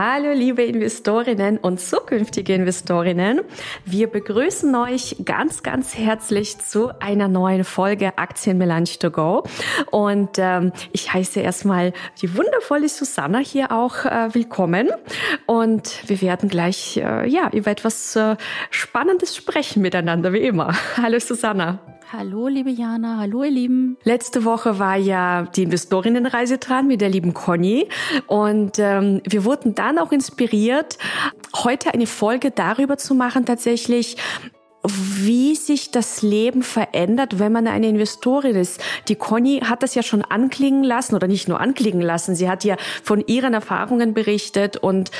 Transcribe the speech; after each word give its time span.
Hallo 0.00 0.30
liebe 0.30 0.62
Investorinnen 0.62 1.58
und 1.58 1.80
zukünftige 1.80 2.54
Investorinnen. 2.54 3.40
Wir 3.84 4.06
begrüßen 4.06 4.72
euch 4.76 5.16
ganz, 5.24 5.64
ganz 5.64 5.98
herzlich 5.98 6.56
zu 6.56 6.92
einer 7.00 7.26
neuen 7.26 7.64
Folge 7.64 8.16
Aktienmelange 8.16 8.96
to 9.00 9.10
go. 9.10 9.42
Und 9.90 10.38
ähm, 10.38 10.70
ich 10.92 11.12
heiße 11.12 11.40
erstmal 11.40 11.92
die 12.22 12.36
wundervolle 12.36 12.88
Susanna 12.88 13.38
hier 13.38 13.72
auch 13.72 14.04
äh, 14.04 14.32
willkommen. 14.36 14.88
Und 15.46 16.08
wir 16.08 16.22
werden 16.22 16.48
gleich 16.48 16.98
äh, 16.98 17.28
ja 17.28 17.50
über 17.52 17.72
etwas 17.72 18.14
äh, 18.14 18.36
Spannendes 18.70 19.34
sprechen 19.34 19.82
miteinander, 19.82 20.32
wie 20.32 20.46
immer. 20.46 20.74
Hallo 20.96 21.18
Susanna. 21.18 21.97
Hallo, 22.10 22.48
liebe 22.48 22.70
Jana. 22.70 23.18
Hallo, 23.18 23.44
ihr 23.44 23.50
Lieben. 23.50 23.98
Letzte 24.02 24.46
Woche 24.46 24.78
war 24.78 24.96
ja 24.96 25.42
die 25.42 25.64
Investorinnenreise 25.64 26.56
dran 26.56 26.86
mit 26.86 27.02
der 27.02 27.10
lieben 27.10 27.34
Conny. 27.34 27.86
Und 28.26 28.78
ähm, 28.78 29.20
wir 29.28 29.44
wurden 29.44 29.74
dann 29.74 29.98
auch 29.98 30.10
inspiriert, 30.10 30.96
heute 31.54 31.92
eine 31.92 32.06
Folge 32.06 32.50
darüber 32.50 32.96
zu 32.96 33.14
machen, 33.14 33.44
tatsächlich, 33.44 34.16
wie 34.84 35.54
sich 35.54 35.90
das 35.90 36.22
Leben 36.22 36.62
verändert, 36.62 37.38
wenn 37.38 37.52
man 37.52 37.66
eine 37.66 37.88
Investorin 37.88 38.56
ist. 38.56 38.80
Die 39.08 39.16
Conny 39.16 39.60
hat 39.60 39.82
das 39.82 39.94
ja 39.94 40.02
schon 40.02 40.22
anklingen 40.22 40.84
lassen 40.84 41.14
oder 41.14 41.26
nicht 41.26 41.46
nur 41.46 41.60
anklingen 41.60 42.00
lassen. 42.00 42.34
Sie 42.34 42.48
hat 42.48 42.64
ja 42.64 42.76
von 43.02 43.22
ihren 43.26 43.52
Erfahrungen 43.52 44.14
berichtet 44.14 44.78
und 44.78 45.10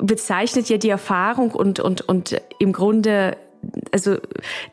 bezeichnet 0.00 0.70
ja 0.70 0.78
die 0.78 0.88
Erfahrung 0.88 1.50
und, 1.50 1.80
und, 1.80 2.00
und 2.00 2.40
im 2.58 2.72
Grunde 2.72 3.36
also 3.92 4.18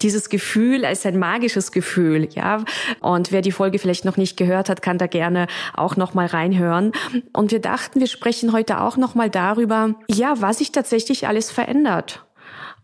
dieses 0.01 0.29
Gefühl 0.29 0.85
als 0.85 1.05
ein 1.05 1.17
magisches 1.17 1.71
Gefühl, 1.71 2.29
ja. 2.33 2.63
Und 3.01 3.31
wer 3.31 3.41
die 3.41 3.51
Folge 3.51 3.79
vielleicht 3.79 4.05
noch 4.05 4.17
nicht 4.17 4.37
gehört 4.37 4.69
hat, 4.69 4.81
kann 4.81 4.97
da 4.97 5.07
gerne 5.07 5.47
auch 5.73 5.95
noch 5.95 6.13
mal 6.13 6.27
reinhören. 6.27 6.91
Und 7.33 7.51
wir 7.51 7.59
dachten, 7.59 7.99
wir 7.99 8.07
sprechen 8.07 8.53
heute 8.53 8.81
auch 8.81 8.97
noch 8.97 9.15
mal 9.15 9.29
darüber, 9.29 9.95
ja, 10.09 10.35
was 10.39 10.59
sich 10.59 10.71
tatsächlich 10.71 11.27
alles 11.27 11.51
verändert. 11.51 12.26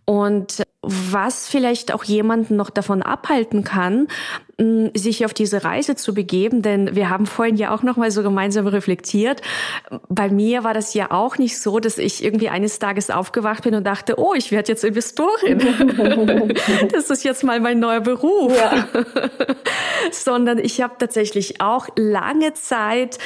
Und 0.05 0.63
was 0.81 1.47
vielleicht 1.47 1.93
auch 1.93 2.03
jemanden 2.03 2.57
noch 2.57 2.69
davon 2.69 3.01
abhalten 3.01 3.63
kann, 3.63 4.07
sich 4.93 5.25
auf 5.25 5.33
diese 5.33 5.63
Reise 5.63 5.95
zu 5.95 6.13
begeben, 6.13 6.61
denn 6.61 6.95
wir 6.95 7.09
haben 7.09 7.25
vorhin 7.25 7.55
ja 7.55 7.73
auch 7.73 7.83
noch 7.83 7.95
mal 7.95 8.11
so 8.11 8.21
gemeinsam 8.21 8.67
reflektiert. 8.67 9.41
Bei 10.09 10.29
mir 10.29 10.63
war 10.63 10.73
das 10.73 10.93
ja 10.93 11.11
auch 11.11 11.37
nicht 11.37 11.59
so, 11.59 11.79
dass 11.79 11.97
ich 11.97 12.23
irgendwie 12.23 12.49
eines 12.49 12.79
Tages 12.79 13.09
aufgewacht 13.09 13.63
bin 13.63 13.75
und 13.75 13.85
dachte, 13.85 14.19
oh, 14.19 14.33
ich 14.35 14.51
werde 14.51 14.71
jetzt 14.71 14.83
Investorin. 14.83 15.59
das 16.91 17.09
ist 17.09 17.23
jetzt 17.23 17.43
mal 17.43 17.59
mein 17.61 17.79
neuer 17.79 18.01
Beruf. 18.01 18.55
Ja. 18.55 18.87
Sondern 20.11 20.59
ich 20.59 20.81
habe 20.81 20.95
tatsächlich 20.99 21.61
auch 21.61 21.87
lange 21.95 22.53
Zeit 22.53 23.17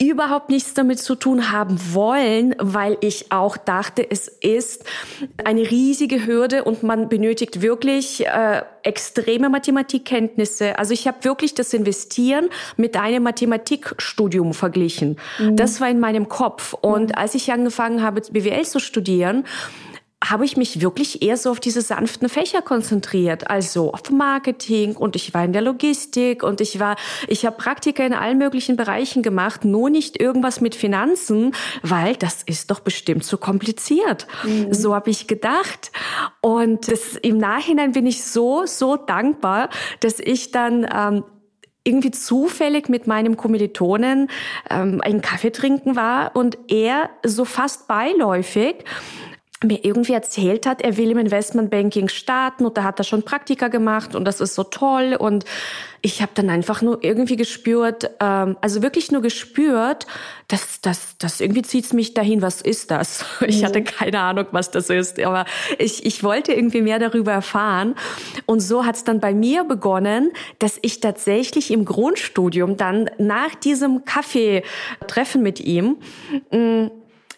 überhaupt 0.00 0.48
nichts 0.48 0.72
damit 0.72 0.98
zu 0.98 1.14
tun 1.14 1.52
haben 1.52 1.78
wollen, 1.92 2.54
weil 2.58 2.96
ich 3.02 3.30
auch 3.30 3.58
dachte, 3.58 4.08
es 4.10 4.28
ist 4.28 4.84
eine 5.44 5.70
riesige 5.70 6.26
Hürde 6.26 6.64
und 6.64 6.82
man 6.82 7.10
benötigt 7.10 7.60
wirklich 7.60 8.26
äh, 8.26 8.62
extreme 8.82 9.50
Mathematikkenntnisse. 9.50 10.78
Also 10.78 10.94
ich 10.94 11.06
habe 11.06 11.22
wirklich 11.24 11.54
das 11.54 11.74
Investieren 11.74 12.48
mit 12.78 12.96
einem 12.96 13.24
Mathematikstudium 13.24 14.54
verglichen. 14.54 15.18
Mhm. 15.38 15.56
Das 15.56 15.82
war 15.82 15.90
in 15.90 16.00
meinem 16.00 16.28
Kopf. 16.28 16.72
Und 16.72 17.10
mhm. 17.10 17.14
als 17.14 17.34
ich 17.34 17.52
angefangen 17.52 18.02
habe, 18.02 18.22
BWL 18.22 18.64
zu 18.64 18.80
studieren, 18.80 19.44
habe 20.22 20.44
ich 20.44 20.56
mich 20.56 20.82
wirklich 20.82 21.22
eher 21.22 21.36
so 21.38 21.50
auf 21.50 21.60
diese 21.60 21.80
sanften 21.80 22.28
Fächer 22.28 22.60
konzentriert, 22.60 23.48
also 23.48 23.92
auf 23.92 24.10
Marketing 24.10 24.94
und 24.94 25.16
ich 25.16 25.32
war 25.32 25.44
in 25.44 25.52
der 25.52 25.62
Logistik 25.62 26.42
und 26.42 26.60
ich 26.60 26.78
war, 26.78 26.96
ich 27.26 27.46
habe 27.46 27.56
Praktika 27.56 28.04
in 28.04 28.12
allen 28.12 28.36
möglichen 28.36 28.76
Bereichen 28.76 29.22
gemacht, 29.22 29.64
nur 29.64 29.88
nicht 29.88 30.20
irgendwas 30.20 30.60
mit 30.60 30.74
Finanzen, 30.74 31.54
weil 31.82 32.16
das 32.16 32.42
ist 32.42 32.70
doch 32.70 32.80
bestimmt 32.80 33.24
zu 33.24 33.38
kompliziert. 33.38 34.26
Mhm. 34.44 34.74
So 34.74 34.94
habe 34.94 35.08
ich 35.08 35.26
gedacht 35.26 35.90
und 36.42 36.90
das, 36.90 37.16
im 37.22 37.38
Nachhinein 37.38 37.92
bin 37.92 38.06
ich 38.06 38.22
so 38.22 38.66
so 38.66 38.96
dankbar, 38.96 39.70
dass 40.00 40.20
ich 40.20 40.50
dann 40.50 40.86
ähm, 40.94 41.24
irgendwie 41.82 42.10
zufällig 42.10 42.90
mit 42.90 43.06
meinem 43.06 43.38
Kommilitonen 43.38 44.28
ähm, 44.68 45.00
einen 45.02 45.22
Kaffee 45.22 45.50
trinken 45.50 45.96
war 45.96 46.36
und 46.36 46.58
er 46.68 47.08
so 47.24 47.46
fast 47.46 47.88
beiläufig 47.88 48.84
mir 49.62 49.84
irgendwie 49.84 50.14
erzählt 50.14 50.64
hat, 50.64 50.80
er 50.80 50.96
will 50.96 51.10
im 51.10 51.18
Investmentbanking 51.18 52.08
starten 52.08 52.64
und 52.64 52.78
da 52.78 52.82
hat 52.82 52.98
er 52.98 53.04
schon 53.04 53.22
Praktika 53.22 53.68
gemacht 53.68 54.14
und 54.14 54.24
das 54.24 54.40
ist 54.40 54.54
so 54.54 54.64
toll 54.64 55.14
und 55.18 55.44
ich 56.02 56.22
habe 56.22 56.32
dann 56.34 56.48
einfach 56.48 56.80
nur 56.80 57.04
irgendwie 57.04 57.36
gespürt, 57.36 58.10
ähm, 58.20 58.56
also 58.62 58.82
wirklich 58.82 59.12
nur 59.12 59.20
gespürt, 59.20 60.06
dass 60.48 60.80
das, 60.80 61.18
das 61.18 61.42
irgendwie 61.42 61.60
zieht's 61.60 61.92
mich 61.92 62.14
dahin. 62.14 62.40
Was 62.40 62.62
ist 62.62 62.90
das? 62.90 63.24
Ich 63.50 63.64
hatte 63.64 63.82
keine 63.82 64.20
Ahnung, 64.20 64.46
was 64.52 64.70
das 64.70 64.88
ist, 64.88 65.20
aber 65.20 65.44
ich, 65.78 66.06
ich 66.06 66.22
wollte 66.22 66.52
irgendwie 66.52 66.80
mehr 66.80 66.98
darüber 66.98 67.32
erfahren 67.32 67.96
und 68.46 68.60
so 68.60 68.86
hat's 68.86 69.04
dann 69.04 69.20
bei 69.20 69.34
mir 69.34 69.64
begonnen, 69.64 70.30
dass 70.58 70.78
ich 70.80 71.00
tatsächlich 71.00 71.70
im 71.70 71.84
Grundstudium 71.84 72.76
dann 72.76 73.10
nach 73.18 73.54
diesem 73.56 74.04
Kaffeetreffen 74.04 75.42
mit 75.42 75.60
ihm 75.60 75.96
mh, 76.50 76.58
mm, 76.58 76.90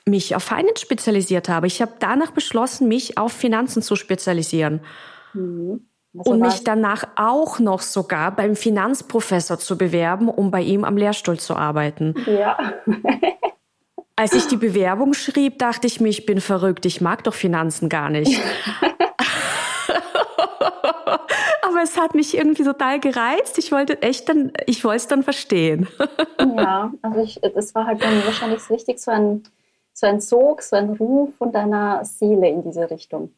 mich 0.07 0.35
auf 0.35 0.43
Finance 0.43 0.81
spezialisiert 0.83 1.49
habe. 1.49 1.67
Ich 1.67 1.81
habe 1.81 1.93
danach 1.99 2.33
beschlossen, 2.33 2.89
mich 2.89 3.19
auf 3.19 3.33
Finanzen 3.33 3.83
zu 3.83 3.97
spezialisieren. 3.97 4.81
Mhm. 5.35 5.87
und 6.13 6.41
mich 6.41 6.63
danach 6.63 7.05
auch 7.17 7.59
noch 7.59 7.81
sogar 7.81 8.37
beim 8.37 8.55
Finanzprofessor 8.55 9.59
zu 9.59 9.79
bewerben, 9.79 10.29
um 10.29 10.51
bei 10.51 10.61
ihm 10.61 10.85
am 10.85 10.99
Lehrstuhl 10.99 11.41
zu 11.41 11.57
arbeiten. 11.57 12.15
Ja. 12.27 12.59
Als 14.17 14.35
ich 14.35 14.47
die 14.47 14.59
Bewerbung 14.59 15.15
schrieb, 15.15 15.59
dachte 15.59 15.87
ich 15.87 16.03
mir, 16.03 16.11
ich 16.11 16.27
bin 16.27 16.43
verrückt, 16.43 16.85
ich 16.85 17.01
mag 17.01 17.25
doch 17.25 17.33
Finanzen 17.33 17.89
gar 17.89 18.11
nicht. 18.11 18.39
Aber 21.63 21.83
es 21.83 21.97
hat 21.99 22.15
mich 22.15 22.37
irgendwie 22.37 22.65
total 22.65 23.01
gereizt. 23.01 23.57
Ich 23.57 23.73
wollte 23.73 24.03
echt 24.03 24.29
dann, 24.29 24.53
ich 24.67 24.85
wollte 24.85 24.99
es 24.99 25.07
dann 25.07 25.23
verstehen. 25.23 25.89
ja, 26.39 26.93
also 27.01 27.23
ich, 27.23 27.41
das 27.55 27.75
war 27.75 27.87
halt 27.87 28.03
dann 28.03 28.23
wahrscheinlich 28.27 28.69
richtig 28.69 28.99
so 29.01 29.11
ein 29.11 29.45
so 29.93 30.07
ein 30.07 30.21
Sog, 30.21 30.63
so 30.63 30.77
ein 30.77 30.91
Ruf 30.91 31.35
von 31.37 31.53
deiner 31.53 32.05
Seele 32.05 32.49
in 32.49 32.63
diese 32.63 32.91
Richtung? 32.91 33.33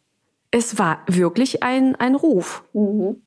Es 0.51 0.79
war 0.79 1.01
wirklich 1.07 1.63
ein, 1.63 1.97
ein 1.97 2.15
Ruf. 2.15 2.65
Mhm. 2.73 3.23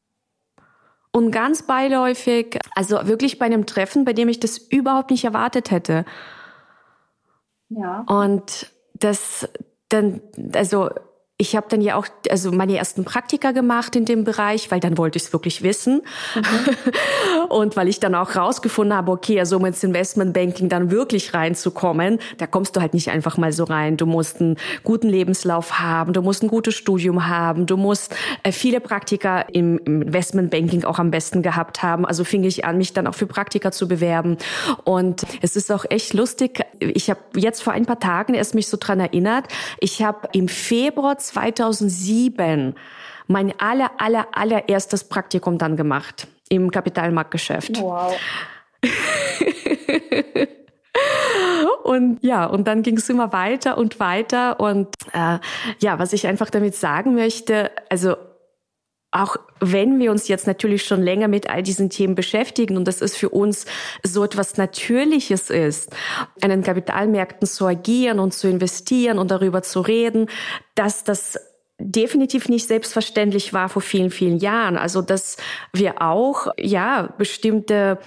Und 1.11 1.31
ganz 1.31 1.63
beiläufig, 1.63 2.59
also 2.75 3.07
wirklich 3.07 3.39
bei 3.39 3.45
einem 3.45 3.65
Treffen, 3.65 4.05
bei 4.05 4.13
dem 4.13 4.29
ich 4.29 4.39
das 4.39 4.57
überhaupt 4.57 5.09
nicht 5.09 5.25
erwartet 5.25 5.71
hätte. 5.71 6.05
Ja. 7.69 8.05
Und 8.07 8.71
das 8.93 9.49
dann, 9.89 10.21
also 10.53 10.89
ich 11.39 11.55
habe 11.55 11.67
dann 11.69 11.81
ja 11.81 11.95
auch 11.95 12.07
also 12.31 12.51
meine 12.51 12.75
ersten 12.77 13.05
Praktika 13.05 13.51
gemacht 13.51 13.95
in 13.95 14.05
dem 14.05 14.23
Bereich, 14.23 14.71
weil 14.71 14.79
dann 14.79 14.97
wollte 14.97 15.17
ich 15.17 15.25
es 15.25 15.33
wirklich 15.33 15.61
wissen. 15.61 16.01
Mhm. 16.33 16.41
und 17.49 17.75
weil 17.75 17.87
ich 17.87 17.99
dann 17.99 18.15
auch 18.15 18.35
rausgefunden 18.35 18.97
habe, 18.97 19.11
okay, 19.11 19.39
also 19.39 19.57
um 19.57 19.65
ins 19.65 19.83
Investmentbanking 19.83 20.67
dann 20.67 20.89
wirklich 20.89 21.35
reinzukommen, 21.35 22.17
da 22.39 22.47
kommst 22.47 22.75
du 22.75 22.81
halt 22.81 22.95
nicht 22.95 23.11
einfach 23.11 23.37
mal 23.37 23.51
so 23.51 23.65
rein. 23.65 23.97
Du 23.97 24.07
musst 24.07 24.41
einen 24.41 24.57
guten 24.83 25.09
Lebenslauf 25.09 25.79
haben, 25.79 26.11
du 26.13 26.23
musst 26.23 26.41
ein 26.41 26.47
gutes 26.47 26.73
Studium 26.73 27.27
haben, 27.27 27.67
du 27.67 27.77
musst 27.77 28.15
äh, 28.41 28.51
viele 28.51 28.79
Praktika 28.79 29.41
im, 29.41 29.79
im 29.85 30.01
Investmentbanking 30.01 30.85
auch 30.85 30.97
am 30.97 31.11
besten 31.11 31.43
gehabt 31.43 31.83
haben. 31.83 32.03
Also 32.07 32.23
fing 32.23 32.43
ich 32.45 32.65
an, 32.65 32.79
mich 32.79 32.93
dann 32.93 33.05
auch 33.05 33.15
für 33.15 33.27
Praktika 33.27 33.71
zu 33.71 33.87
bewerben. 33.87 34.37
Und 34.85 35.23
es 35.43 35.55
ist 35.55 35.71
auch 35.71 35.85
echt 35.87 36.15
lustig. 36.15 36.65
Ich 36.79 37.11
habe 37.11 37.19
jetzt 37.35 37.61
vor 37.61 37.73
ein 37.73 37.85
paar 37.85 37.99
Tagen 37.99 38.33
erst 38.33 38.55
mich 38.55 38.67
so 38.67 38.77
dran 38.79 38.99
erinnert. 38.99 39.45
Ich 39.79 40.01
habe 40.01 40.29
im 40.33 40.47
Februar 40.47 41.19
2007 41.27 42.75
mein 43.27 43.53
aller, 43.59 43.91
aller, 43.97 44.27
allererstes 44.31 45.03
Praktikum 45.03 45.57
dann 45.57 45.75
gemacht 45.75 46.27
im 46.49 46.71
Kapitalmarktgeschäft. 46.71 47.81
Wow. 47.81 48.15
und 51.83 52.23
ja, 52.23 52.45
und 52.45 52.67
dann 52.67 52.83
ging 52.83 52.97
es 52.97 53.09
immer 53.09 53.33
weiter 53.33 53.77
und 53.77 53.99
weiter. 53.99 54.59
Und 54.59 54.87
äh, 55.13 55.39
ja, 55.79 55.99
was 55.99 56.13
ich 56.13 56.27
einfach 56.27 56.49
damit 56.49 56.75
sagen 56.75 57.15
möchte, 57.15 57.71
also 57.89 58.15
auch 59.11 59.37
wenn 59.59 59.99
wir 59.99 60.11
uns 60.11 60.27
jetzt 60.27 60.47
natürlich 60.47 60.83
schon 60.83 61.01
länger 61.01 61.27
mit 61.27 61.49
all 61.49 61.63
diesen 61.63 61.89
Themen 61.89 62.15
beschäftigen 62.15 62.75
und 62.75 62.87
das 62.87 63.01
ist 63.01 63.15
für 63.15 63.29
uns 63.29 63.65
so 64.03 64.23
etwas 64.23 64.57
Natürliches 64.57 65.49
ist, 65.49 65.95
an 66.41 66.49
den 66.49 66.63
Kapitalmärkten 66.63 67.47
zu 67.47 67.65
agieren 67.65 68.19
und 68.19 68.33
zu 68.33 68.49
investieren 68.49 69.17
und 69.17 69.31
darüber 69.31 69.61
zu 69.63 69.79
reden, 69.79 70.29
dass 70.75 71.03
das 71.03 71.39
definitiv 71.79 72.49
nicht 72.49 72.67
selbstverständlich 72.67 73.53
war 73.53 73.69
vor 73.69 73.81
vielen, 73.81 74.09
vielen 74.09 74.37
Jahren. 74.37 74.77
Also, 74.77 75.01
dass 75.01 75.37
wir 75.73 76.01
auch, 76.01 76.47
ja, 76.57 77.13
bestimmte 77.17 77.99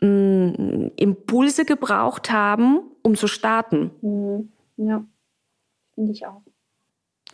mh, 0.00 0.08
mm, 0.08 0.92
Impulse 0.96 1.64
gebraucht 1.64 2.30
haben, 2.30 2.80
um 3.02 3.16
zu 3.16 3.26
starten. 3.26 3.90
Mhm. 4.02 4.52
Ja, 4.76 5.04
finde 5.94 6.12
ich 6.12 6.26
auch. 6.26 6.42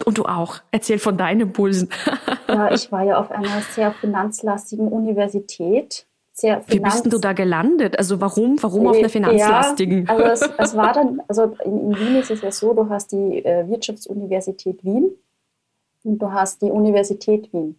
Und 0.05 0.19
du 0.19 0.25
auch. 0.25 0.56
Erzähl 0.70 0.99
von 0.99 1.17
deinen 1.17 1.43
Impulsen. 1.43 1.88
ja, 2.49 2.73
ich 2.73 2.91
war 2.91 3.05
ja 3.05 3.19
auf 3.19 3.31
einer 3.31 3.61
sehr 3.75 3.93
finanzlastigen 3.93 4.88
Universität. 4.88 6.06
Sehr 6.32 6.62
Finanz 6.62 6.96
Wie 6.96 7.02
bist 7.02 7.12
du 7.12 7.19
da 7.19 7.32
gelandet? 7.32 7.96
Also 7.96 8.20
warum, 8.20 8.61
warum 8.61 8.88
auf 8.88 8.96
einer 8.96 9.08
finanzlastigen? 9.08 10.06
Ja, 10.06 10.17
also 10.17 10.46
es, 10.46 10.52
es, 10.58 10.76
war 10.76 10.93
dann, 10.93 11.23
also 11.29 11.55
in, 11.64 11.93
in, 11.93 11.99
Wien 11.99 12.17
ist 12.17 12.31
es 12.31 12.43
ja 12.43 12.50
so, 12.50 12.75
du 12.75 12.88
hast 12.88 13.12
die 13.12 13.44
äh, 13.44 13.69
Wirtschaftsuniversität 13.69 14.85
Wien 14.85 15.12
und 16.02 16.19
du 16.19 16.32
hast 16.32 16.61
die 16.62 16.70
Universität 16.70 17.52
Wien. 17.52 17.76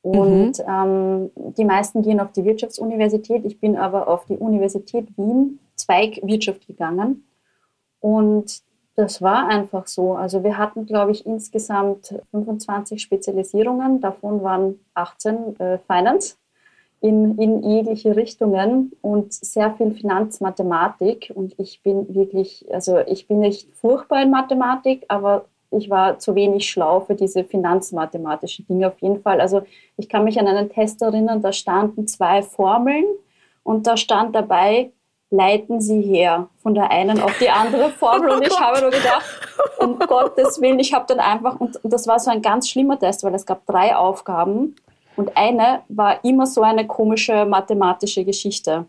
Und 0.00 0.58
mhm. 0.58 0.64
ähm, 0.68 1.30
die 1.58 1.64
meisten 1.64 2.00
gehen 2.02 2.20
auf 2.20 2.32
die 2.32 2.44
Wirtschaftsuniversität. 2.44 3.44
Ich 3.44 3.60
bin 3.60 3.76
aber 3.76 4.08
auf 4.08 4.24
die 4.24 4.36
Universität 4.36 5.08
Wien, 5.18 5.58
Zweig 5.74 6.20
Wirtschaft 6.22 6.66
gegangen. 6.66 7.26
Und 8.00 8.62
das 8.96 9.20
war 9.20 9.48
einfach 9.48 9.86
so. 9.86 10.14
Also 10.14 10.42
wir 10.42 10.56
hatten, 10.56 10.86
glaube 10.86 11.12
ich, 11.12 11.26
insgesamt 11.26 12.14
25 12.30 13.00
Spezialisierungen. 13.00 14.00
Davon 14.00 14.42
waren 14.42 14.80
18 14.94 15.60
äh, 15.60 15.78
Finance 15.86 16.36
in, 17.02 17.36
in 17.38 17.62
jegliche 17.62 18.16
Richtungen 18.16 18.92
und 19.02 19.34
sehr 19.34 19.74
viel 19.74 19.92
Finanzmathematik. 19.92 21.30
Und 21.34 21.54
ich 21.58 21.82
bin 21.82 22.14
wirklich, 22.14 22.66
also 22.72 22.98
ich 23.00 23.28
bin 23.28 23.40
nicht 23.40 23.70
furchtbar 23.72 24.22
in 24.22 24.30
Mathematik, 24.30 25.04
aber 25.08 25.44
ich 25.70 25.90
war 25.90 26.18
zu 26.18 26.34
wenig 26.34 26.66
schlau 26.66 27.00
für 27.00 27.14
diese 27.14 27.44
finanzmathematischen 27.44 28.66
Dinge 28.66 28.88
auf 28.88 28.98
jeden 29.00 29.20
Fall. 29.20 29.42
Also 29.42 29.62
ich 29.98 30.08
kann 30.08 30.24
mich 30.24 30.40
an 30.40 30.46
einen 30.46 30.70
Test 30.70 31.02
erinnern, 31.02 31.42
da 31.42 31.52
standen 31.52 32.06
zwei 32.06 32.42
Formeln 32.42 33.04
und 33.62 33.86
da 33.86 33.98
stand 33.98 34.34
dabei, 34.34 34.92
leiten 35.30 35.80
Sie 35.80 36.02
her 36.02 36.48
von 36.62 36.74
der 36.74 36.90
einen 36.90 37.20
auf 37.20 37.36
die 37.38 37.50
andere 37.50 37.90
Formel. 37.90 38.30
Und 38.36 38.46
ich 38.46 38.58
habe 38.58 38.80
nur 38.80 38.90
gedacht, 38.90 39.24
um 39.78 39.98
Gottes 40.06 40.60
Willen, 40.60 40.78
ich 40.78 40.92
habe 40.92 41.06
dann 41.08 41.20
einfach, 41.20 41.60
und, 41.60 41.82
und 41.82 41.92
das 41.92 42.06
war 42.06 42.18
so 42.18 42.30
ein 42.30 42.42
ganz 42.42 42.68
schlimmer 42.68 42.98
Test, 42.98 43.24
weil 43.24 43.34
es 43.34 43.46
gab 43.46 43.66
drei 43.66 43.96
Aufgaben 43.96 44.76
und 45.16 45.36
eine 45.36 45.82
war 45.88 46.22
immer 46.24 46.46
so 46.46 46.62
eine 46.62 46.86
komische 46.86 47.44
mathematische 47.44 48.24
Geschichte. 48.24 48.86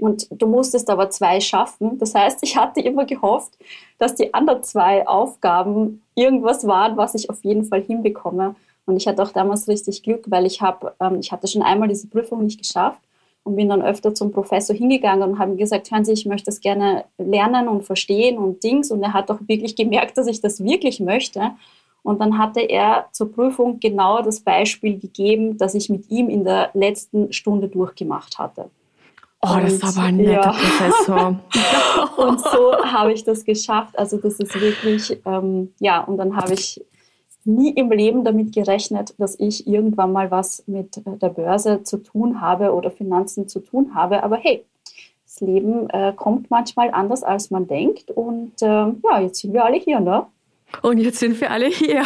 Und 0.00 0.26
du 0.30 0.48
musstest 0.48 0.90
aber 0.90 1.08
zwei 1.10 1.40
schaffen. 1.40 1.98
Das 1.98 2.14
heißt, 2.14 2.40
ich 2.42 2.56
hatte 2.56 2.80
immer 2.80 3.04
gehofft, 3.04 3.56
dass 3.98 4.16
die 4.16 4.34
anderen 4.34 4.64
zwei 4.64 5.06
Aufgaben 5.06 6.02
irgendwas 6.16 6.66
waren, 6.66 6.96
was 6.96 7.14
ich 7.14 7.30
auf 7.30 7.44
jeden 7.44 7.64
Fall 7.64 7.80
hinbekomme. 7.80 8.56
Und 8.86 8.96
ich 8.96 9.06
hatte 9.06 9.22
auch 9.22 9.30
damals 9.30 9.68
richtig 9.68 10.02
Glück, 10.02 10.24
weil 10.26 10.46
ich 10.46 10.60
habe, 10.60 10.94
ähm, 11.00 11.20
ich 11.20 11.30
hatte 11.30 11.46
schon 11.46 11.62
einmal 11.62 11.88
diese 11.88 12.08
Prüfung 12.08 12.44
nicht 12.44 12.58
geschafft 12.58 13.00
und 13.44 13.56
bin 13.56 13.68
dann 13.68 13.82
öfter 13.82 14.14
zum 14.14 14.32
Professor 14.32 14.74
hingegangen 14.74 15.30
und 15.30 15.38
habe 15.38 15.54
gesagt, 15.56 15.90
hören 15.90 16.04
Sie, 16.04 16.12
ich 16.12 16.26
möchte 16.26 16.46
das 16.46 16.60
gerne 16.60 17.04
lernen 17.18 17.68
und 17.68 17.84
verstehen 17.84 18.38
und 18.38 18.64
Dings. 18.64 18.90
Und 18.90 19.02
er 19.02 19.12
hat 19.12 19.30
auch 19.30 19.38
wirklich 19.46 19.76
gemerkt, 19.76 20.16
dass 20.16 20.26
ich 20.26 20.40
das 20.40 20.64
wirklich 20.64 20.98
möchte. 20.98 21.52
Und 22.02 22.20
dann 22.20 22.38
hatte 22.38 22.60
er 22.60 23.06
zur 23.12 23.32
Prüfung 23.32 23.80
genau 23.80 24.22
das 24.22 24.40
Beispiel 24.40 24.98
gegeben, 24.98 25.58
das 25.58 25.74
ich 25.74 25.88
mit 25.88 26.10
ihm 26.10 26.28
in 26.28 26.44
der 26.44 26.70
letzten 26.74 27.32
Stunde 27.32 27.68
durchgemacht 27.68 28.38
hatte. 28.38 28.70
Oh, 29.42 29.58
das 29.60 29.74
ist 29.74 29.84
aber 29.84 30.06
ein 30.06 30.16
netter 30.16 30.32
ja. 30.32 30.52
Professor. 30.52 31.40
und 32.16 32.40
so 32.40 32.76
habe 32.82 33.12
ich 33.12 33.24
das 33.24 33.44
geschafft. 33.44 33.98
Also 33.98 34.16
das 34.16 34.40
ist 34.40 34.58
wirklich, 34.58 35.20
ähm, 35.26 35.72
ja, 35.80 36.00
und 36.00 36.16
dann 36.16 36.34
habe 36.34 36.54
ich 36.54 36.82
nie 37.44 37.70
im 37.70 37.90
Leben 37.90 38.24
damit 38.24 38.54
gerechnet, 38.54 39.14
dass 39.18 39.38
ich 39.38 39.66
irgendwann 39.66 40.12
mal 40.12 40.30
was 40.30 40.64
mit 40.66 40.96
äh, 40.98 41.16
der 41.20 41.28
Börse 41.28 41.82
zu 41.82 41.98
tun 41.98 42.40
habe 42.40 42.72
oder 42.72 42.90
Finanzen 42.90 43.48
zu 43.48 43.60
tun 43.60 43.94
habe. 43.94 44.22
Aber 44.22 44.36
hey, 44.36 44.64
das 45.24 45.40
Leben 45.40 45.90
äh, 45.90 46.12
kommt 46.14 46.50
manchmal 46.50 46.90
anders, 46.92 47.22
als 47.22 47.50
man 47.50 47.66
denkt. 47.66 48.10
Und 48.10 48.62
äh, 48.62 48.66
ja, 48.66 49.20
jetzt 49.20 49.40
sind 49.40 49.52
wir 49.52 49.64
alle 49.64 49.76
hier, 49.76 50.00
ne? 50.00 50.26
Und 50.82 50.98
jetzt 50.98 51.18
sind 51.18 51.40
wir 51.40 51.50
alle 51.50 51.66
hier. 51.66 52.04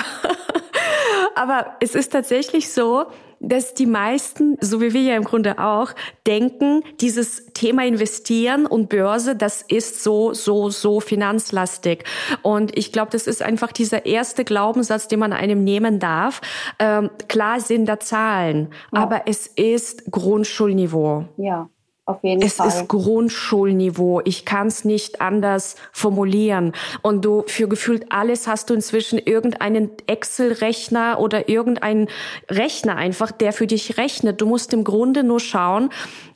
Aber 1.34 1.76
es 1.80 1.94
ist 1.94 2.12
tatsächlich 2.12 2.72
so, 2.72 3.06
dass 3.40 3.74
die 3.74 3.86
meisten, 3.86 4.56
so 4.60 4.80
wie 4.80 4.92
wir 4.92 5.02
ja 5.02 5.16
im 5.16 5.24
Grunde 5.24 5.58
auch, 5.58 5.92
denken, 6.26 6.82
dieses 7.00 7.46
Thema 7.54 7.84
investieren 7.84 8.66
und 8.66 8.88
Börse, 8.88 9.36
das 9.36 9.62
ist 9.62 10.02
so, 10.02 10.32
so, 10.32 10.70
so 10.70 11.00
finanzlastig. 11.00 12.04
Und 12.42 12.76
ich 12.76 12.92
glaube, 12.92 13.10
das 13.12 13.26
ist 13.26 13.42
einfach 13.42 13.72
dieser 13.72 14.06
erste 14.06 14.44
Glaubenssatz, 14.44 15.08
den 15.08 15.20
man 15.20 15.32
einem 15.32 15.64
nehmen 15.64 15.98
darf. 15.98 16.40
Ähm, 16.78 17.10
klar 17.28 17.60
sind 17.60 17.86
da 17.86 18.00
Zahlen, 18.00 18.68
ja. 18.92 19.00
aber 19.00 19.22
es 19.26 19.46
ist 19.46 20.10
Grundschulniveau. 20.10 21.24
Ja. 21.36 21.68
Auf 22.08 22.24
jeden 22.24 22.40
es 22.40 22.54
Fall. 22.54 22.68
ist 22.68 22.88
Grundschulniveau. 22.88 24.22
Ich 24.24 24.46
kann 24.46 24.68
es 24.68 24.86
nicht 24.86 25.20
anders 25.20 25.76
formulieren. 25.92 26.72
Und 27.02 27.22
du 27.22 27.44
für 27.46 27.68
gefühlt 27.68 28.06
alles 28.08 28.46
hast 28.46 28.70
du 28.70 28.74
inzwischen 28.74 29.18
irgendeinen 29.18 29.90
Excel-Rechner 30.06 31.20
oder 31.20 31.50
irgendeinen 31.50 32.08
Rechner 32.50 32.96
einfach, 32.96 33.30
der 33.30 33.52
für 33.52 33.66
dich 33.66 33.98
rechnet. 33.98 34.40
Du 34.40 34.46
musst 34.46 34.72
im 34.72 34.84
Grunde 34.84 35.22
nur 35.22 35.38
schauen, 35.38 35.90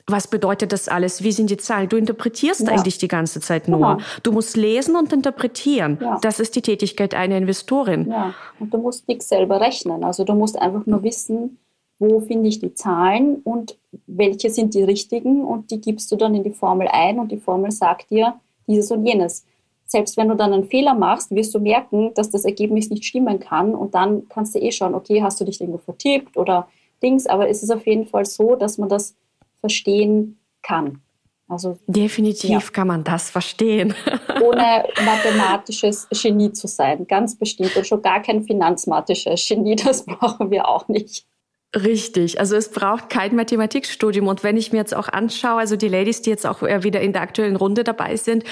was 0.07 0.29
bedeutet 0.29 0.73
das 0.73 0.89
alles? 0.89 1.23
Wie 1.23 1.33
sind 1.33 1.49
die 1.49 1.57
Zahlen? 1.57 1.89
Du 1.89 1.97
interpretierst 1.97 2.61
ja. 2.61 2.69
eigentlich 2.69 2.99
die 2.99 3.09
ganze 3.09 3.41
Zeit 3.41 3.67
nur. 3.67 3.97
Genau. 3.97 3.99
Du 4.23 4.33
musst 4.33 4.59
lesen 4.59 4.95
und 4.95 5.11
interpretieren. 5.11 5.97
Ja. 6.03 6.19
Das 6.21 6.39
ist 6.39 6.55
die 6.55 6.61
Tätigkeit 6.61 7.15
einer 7.15 7.39
Investorin. 7.39 8.11
Ja, 8.11 8.35
und 8.59 8.75
du 8.75 8.79
musst 8.79 9.09
nichts 9.09 9.31
selber 9.31 9.59
rechnen. 9.61 10.05
Also 10.05 10.25
du 10.25 10.35
musst 10.35 10.61
einfach 10.61 10.85
nur 10.85 11.03
wissen, 11.03 11.57
wo 12.03 12.19
finde 12.19 12.49
ich 12.49 12.59
die 12.59 12.75
Zahlen 12.75 13.37
und 13.45 13.79
welche 14.09 14.51
sind 14.51 14.75
die 14.75 14.83
richtigen 14.83 15.45
und 15.45 15.71
die 15.71 15.81
gibst 15.81 16.11
du 16.11 16.17
dann 16.17 16.35
in 16.35 16.43
die 16.43 16.51
Formel 16.51 16.89
ein 16.89 17.21
und 17.21 17.31
die 17.31 17.39
Formel 17.39 17.71
sagt 17.71 18.11
dir 18.11 18.41
dieses 18.67 18.91
und 18.91 19.07
jenes. 19.07 19.47
Selbst 19.87 20.17
wenn 20.17 20.29
du 20.29 20.35
dann 20.35 20.53
einen 20.53 20.65
Fehler 20.65 20.95
machst, 20.95 21.31
wirst 21.31 21.55
du 21.55 21.61
merken, 21.61 22.13
dass 22.15 22.29
das 22.29 22.45
Ergebnis 22.45 22.91
nicht 22.91 23.05
stimmen 23.05 23.39
kann 23.39 23.73
und 23.75 23.95
dann 23.95 24.29
kannst 24.29 24.55
du 24.55 24.59
eh 24.59 24.73
schauen, 24.73 24.97
okay, 24.97 25.23
hast 25.23 25.41
du 25.41 25.45
dich 25.45 25.61
irgendwo 25.61 25.79
vertippt 25.79 26.37
oder 26.37 26.67
Dings, 27.03 27.27
aber 27.27 27.49
es 27.49 27.63
ist 27.63 27.71
auf 27.71 27.87
jeden 27.87 28.07
Fall 28.07 28.25
so, 28.25 28.57
dass 28.57 28.79
man 28.79 28.89
das 28.89 29.15
verstehen 29.61 30.39
kann. 30.63 31.03
Also, 31.49 31.79
Definitiv 31.87 32.51
ja. 32.51 32.61
kann 32.73 32.89
man 32.89 33.05
das 33.05 33.31
verstehen. 33.31 33.95
Ohne 34.43 34.85
mathematisches 35.05 36.09
Genie 36.11 36.53
zu 36.53 36.67
sein, 36.67 37.07
ganz 37.07 37.37
bestimmt. 37.37 37.77
Und 37.77 37.87
schon 37.87 38.03
gar 38.03 38.23
kein 38.23 38.43
finanzmatisches 38.43 39.47
Genie, 39.47 39.77
das 39.77 40.05
brauchen 40.05 40.51
wir 40.51 40.67
auch 40.67 40.89
nicht. 40.89 41.27
Richtig, 41.75 42.39
also 42.39 42.55
es 42.55 42.69
braucht 42.69 43.09
kein 43.09 43.35
Mathematikstudium. 43.35 44.29
Und 44.29 44.45
wenn 44.45 44.59
ich 44.59 44.73
mir 44.73 44.79
jetzt 44.79 44.95
auch 44.95 45.09
anschaue, 45.09 45.59
also 45.59 45.77
die 45.77 45.89
Ladies, 45.89 46.21
die 46.21 46.29
jetzt 46.29 46.47
auch 46.47 46.63
äh, 46.63 46.83
wieder 46.83 47.01
in 47.01 47.15
der 47.15 47.23
aktuellen 47.23 47.57
Runde 47.57 47.83
dabei 47.83 48.17
sind, 48.17 48.45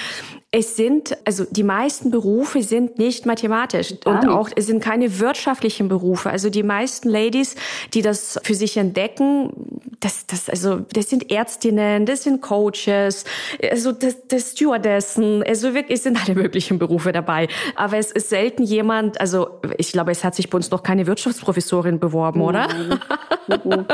es 0.53 0.75
sind, 0.75 1.17
also 1.25 1.45
die 1.49 1.63
meisten 1.63 2.11
Berufe 2.11 2.63
sind 2.63 2.99
nicht 2.99 3.25
mathematisch 3.25 3.95
Gar 4.01 4.15
und 4.15 4.21
nicht. 4.25 4.33
auch 4.33 4.49
es 4.57 4.67
sind 4.67 4.83
keine 4.83 5.21
wirtschaftlichen 5.21 5.87
Berufe. 5.87 6.29
Also 6.29 6.51
die 6.51 6.65
meisten 6.65 7.09
Ladies, 7.09 7.55
die 7.95 8.03
das 8.03 8.41
für 8.43 8.55
sich 8.55 8.77
entdecken, 8.77 9.53
das, 10.01 10.27
das, 10.27 10.51
also 10.51 10.81
das 10.93 11.09
sind 11.09 11.31
Ärztinnen, 11.31 12.05
das 12.05 12.25
sind 12.25 12.43
Coaches, 12.43 13.25
also 13.71 13.93
das, 13.93 14.27
das 14.27 14.53
Stewardessen, 14.53 15.45
also 15.45 15.73
wirklich, 15.73 15.99
es 15.99 16.03
sind 16.03 16.19
alle 16.21 16.35
möglichen 16.35 16.81
Berufe 16.81 17.13
dabei. 17.13 17.47
Aber 17.77 17.99
es 17.99 18.11
ist 18.11 18.29
selten 18.29 18.65
jemand, 18.65 19.21
also 19.21 19.61
ich 19.79 19.93
glaube, 19.93 20.11
es 20.11 20.25
hat 20.25 20.35
sich 20.35 20.51
bei 20.51 20.57
uns 20.57 20.69
noch 20.73 20.83
keine 20.83 21.07
Wirtschaftsprofessorin 21.07 22.01
beworben, 22.01 22.41
oder? 22.41 22.69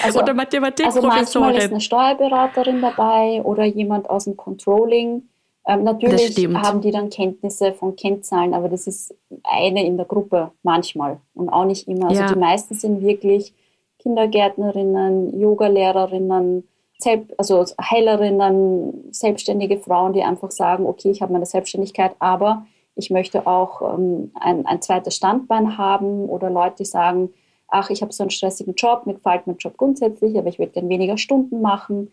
Also, 0.00 0.20
oder 0.20 0.32
Mathematikprofessorin. 0.32 1.10
Also 1.10 1.40
manchmal 1.40 1.56
ist 1.56 1.72
eine 1.72 1.80
Steuerberaterin 1.80 2.80
dabei 2.80 3.42
oder 3.42 3.64
jemand 3.64 4.08
aus 4.08 4.26
dem 4.26 4.36
Controlling. 4.36 5.24
Ähm, 5.68 5.84
natürlich 5.84 6.34
haben 6.54 6.80
die 6.80 6.90
dann 6.90 7.10
Kenntnisse 7.10 7.74
von 7.74 7.94
Kennzahlen, 7.94 8.54
aber 8.54 8.70
das 8.70 8.86
ist 8.86 9.14
eine 9.44 9.84
in 9.84 9.98
der 9.98 10.06
Gruppe 10.06 10.50
manchmal 10.62 11.18
und 11.34 11.50
auch 11.50 11.66
nicht 11.66 11.86
immer. 11.86 12.08
Also 12.08 12.22
ja. 12.22 12.32
die 12.32 12.38
meisten 12.38 12.74
sind 12.74 13.02
wirklich 13.02 13.52
Kindergärtnerinnen, 13.98 15.38
Yogalehrerinnen, 15.38 16.66
also 17.36 17.64
Heilerinnen, 17.78 19.12
selbstständige 19.12 19.78
Frauen, 19.78 20.14
die 20.14 20.22
einfach 20.22 20.50
sagen, 20.50 20.86
okay, 20.86 21.10
ich 21.10 21.20
habe 21.20 21.34
meine 21.34 21.46
Selbstständigkeit, 21.46 22.16
aber 22.18 22.66
ich 22.94 23.10
möchte 23.10 23.46
auch 23.46 23.82
ähm, 23.82 24.32
ein, 24.40 24.64
ein 24.64 24.80
zweites 24.80 25.16
Standbein 25.16 25.76
haben 25.76 26.30
oder 26.30 26.48
Leute, 26.48 26.76
die 26.78 26.84
sagen, 26.86 27.28
ach, 27.68 27.90
ich 27.90 28.00
habe 28.00 28.14
so 28.14 28.22
einen 28.22 28.30
stressigen 28.30 28.74
Job, 28.74 29.04
mir 29.04 29.14
gefällt 29.14 29.46
mein 29.46 29.58
Job 29.58 29.76
grundsätzlich, 29.76 30.38
aber 30.38 30.48
ich 30.48 30.58
würde 30.58 30.72
gerne 30.72 30.88
weniger 30.88 31.18
Stunden 31.18 31.60
machen 31.60 32.10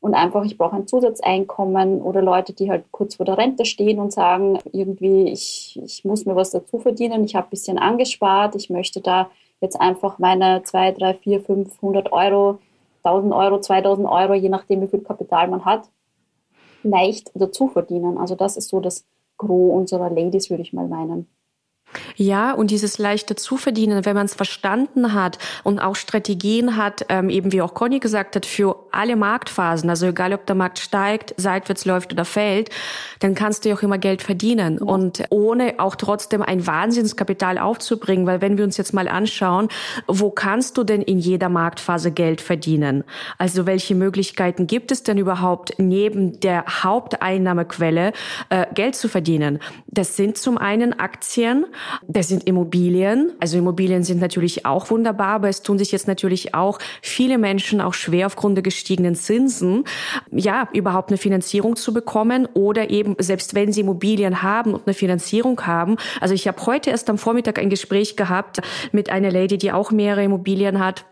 und 0.00 0.14
einfach, 0.14 0.44
ich 0.44 0.56
brauche 0.56 0.76
ein 0.76 0.86
Zusatzeinkommen 0.86 2.00
oder 2.02 2.22
Leute, 2.22 2.52
die 2.52 2.70
halt 2.70 2.84
kurz 2.92 3.16
vor 3.16 3.26
der 3.26 3.38
Rente 3.38 3.64
stehen 3.64 3.98
und 3.98 4.12
sagen, 4.12 4.58
irgendwie, 4.72 5.24
ich, 5.30 5.78
ich 5.82 6.04
muss 6.04 6.24
mir 6.24 6.36
was 6.36 6.50
dazu 6.50 6.78
verdienen, 6.78 7.24
ich 7.24 7.34
habe 7.34 7.48
ein 7.48 7.50
bisschen 7.50 7.78
angespart, 7.78 8.54
ich 8.54 8.70
möchte 8.70 9.00
da 9.00 9.30
jetzt 9.60 9.80
einfach 9.80 10.18
meine 10.18 10.62
2, 10.62 10.92
3, 10.92 11.14
4, 11.14 11.40
500 11.40 12.12
Euro, 12.12 12.58
1000 13.02 13.32
Euro, 13.32 13.60
2000 13.60 14.08
Euro, 14.08 14.34
je 14.34 14.48
nachdem, 14.48 14.82
wie 14.82 14.88
viel 14.88 15.00
Kapital 15.00 15.48
man 15.48 15.64
hat, 15.64 15.88
leicht 16.84 17.32
dazu 17.34 17.68
verdienen. 17.68 18.18
Also 18.18 18.36
das 18.36 18.56
ist 18.56 18.68
so 18.68 18.80
das 18.80 19.04
Gros 19.36 19.74
unserer 19.74 20.10
Ladies, 20.10 20.50
würde 20.50 20.62
ich 20.62 20.72
mal 20.72 20.86
meinen. 20.86 21.28
Ja, 22.16 22.52
und 22.52 22.70
dieses 22.70 22.98
leichte 22.98 23.34
Zuverdienen, 23.34 24.04
wenn 24.04 24.14
man 24.14 24.26
es 24.26 24.34
verstanden 24.34 25.14
hat 25.14 25.38
und 25.64 25.78
auch 25.78 25.96
Strategien 25.96 26.76
hat, 26.76 27.06
ähm, 27.08 27.30
eben 27.30 27.52
wie 27.52 27.62
auch 27.62 27.74
Conny 27.74 27.98
gesagt 27.98 28.36
hat, 28.36 28.44
für 28.44 28.76
alle 28.92 29.16
Marktphasen, 29.16 29.88
also 29.88 30.06
egal 30.06 30.32
ob 30.32 30.46
der 30.46 30.56
Markt 30.56 30.78
steigt, 30.78 31.34
seitwärts 31.36 31.84
läuft 31.84 32.12
oder 32.12 32.24
fällt, 32.24 32.70
dann 33.20 33.34
kannst 33.34 33.64
du 33.64 33.70
ja 33.70 33.74
auch 33.76 33.82
immer 33.82 33.98
Geld 33.98 34.22
verdienen. 34.22 34.78
Ja. 34.80 34.86
Und 34.86 35.24
ohne 35.30 35.74
auch 35.78 35.96
trotzdem 35.96 36.42
ein 36.42 36.66
Wahnsinnskapital 36.66 37.58
aufzubringen, 37.58 38.26
weil 38.26 38.40
wenn 38.40 38.58
wir 38.58 38.64
uns 38.64 38.76
jetzt 38.76 38.92
mal 38.92 39.08
anschauen, 39.08 39.68
wo 40.06 40.30
kannst 40.30 40.76
du 40.76 40.84
denn 40.84 41.02
in 41.02 41.18
jeder 41.18 41.48
Marktphase 41.48 42.10
Geld 42.10 42.40
verdienen? 42.40 43.04
Also 43.38 43.66
welche 43.66 43.94
Möglichkeiten 43.94 44.66
gibt 44.66 44.92
es 44.92 45.02
denn 45.02 45.18
überhaupt 45.18 45.74
neben 45.78 46.40
der 46.40 46.64
Haupteinnahmequelle 46.82 48.12
äh, 48.50 48.66
Geld 48.74 48.94
zu 48.94 49.08
verdienen? 49.08 49.58
Das 49.86 50.16
sind 50.16 50.36
zum 50.36 50.58
einen 50.58 50.98
Aktien, 50.98 51.66
das 52.06 52.28
sind 52.28 52.44
Immobilien. 52.44 53.32
Also 53.40 53.58
Immobilien 53.58 54.04
sind 54.04 54.20
natürlich 54.20 54.66
auch 54.66 54.90
wunderbar, 54.90 55.34
aber 55.34 55.48
es 55.48 55.62
tun 55.62 55.78
sich 55.78 55.92
jetzt 55.92 56.08
natürlich 56.08 56.54
auch 56.54 56.78
viele 57.02 57.38
Menschen 57.38 57.80
auch 57.80 57.94
schwer 57.94 58.26
aufgrund 58.26 58.56
der 58.56 58.62
gestiegenen 58.62 59.14
Zinsen, 59.14 59.84
ja, 60.30 60.68
überhaupt 60.72 61.10
eine 61.10 61.18
Finanzierung 61.18 61.76
zu 61.76 61.92
bekommen 61.92 62.46
oder 62.54 62.90
eben, 62.90 63.16
selbst 63.18 63.54
wenn 63.54 63.72
sie 63.72 63.80
Immobilien 63.80 64.42
haben 64.42 64.74
und 64.74 64.86
eine 64.86 64.94
Finanzierung 64.94 65.60
haben. 65.66 65.96
Also 66.20 66.34
ich 66.34 66.48
habe 66.48 66.64
heute 66.66 66.90
erst 66.90 67.10
am 67.10 67.18
Vormittag 67.18 67.58
ein 67.58 67.70
Gespräch 67.70 68.16
gehabt 68.16 68.60
mit 68.92 69.10
einer 69.10 69.30
Lady, 69.30 69.58
die 69.58 69.72
auch 69.72 69.90
mehrere 69.90 70.24
Immobilien 70.24 70.78
hat 70.78 71.04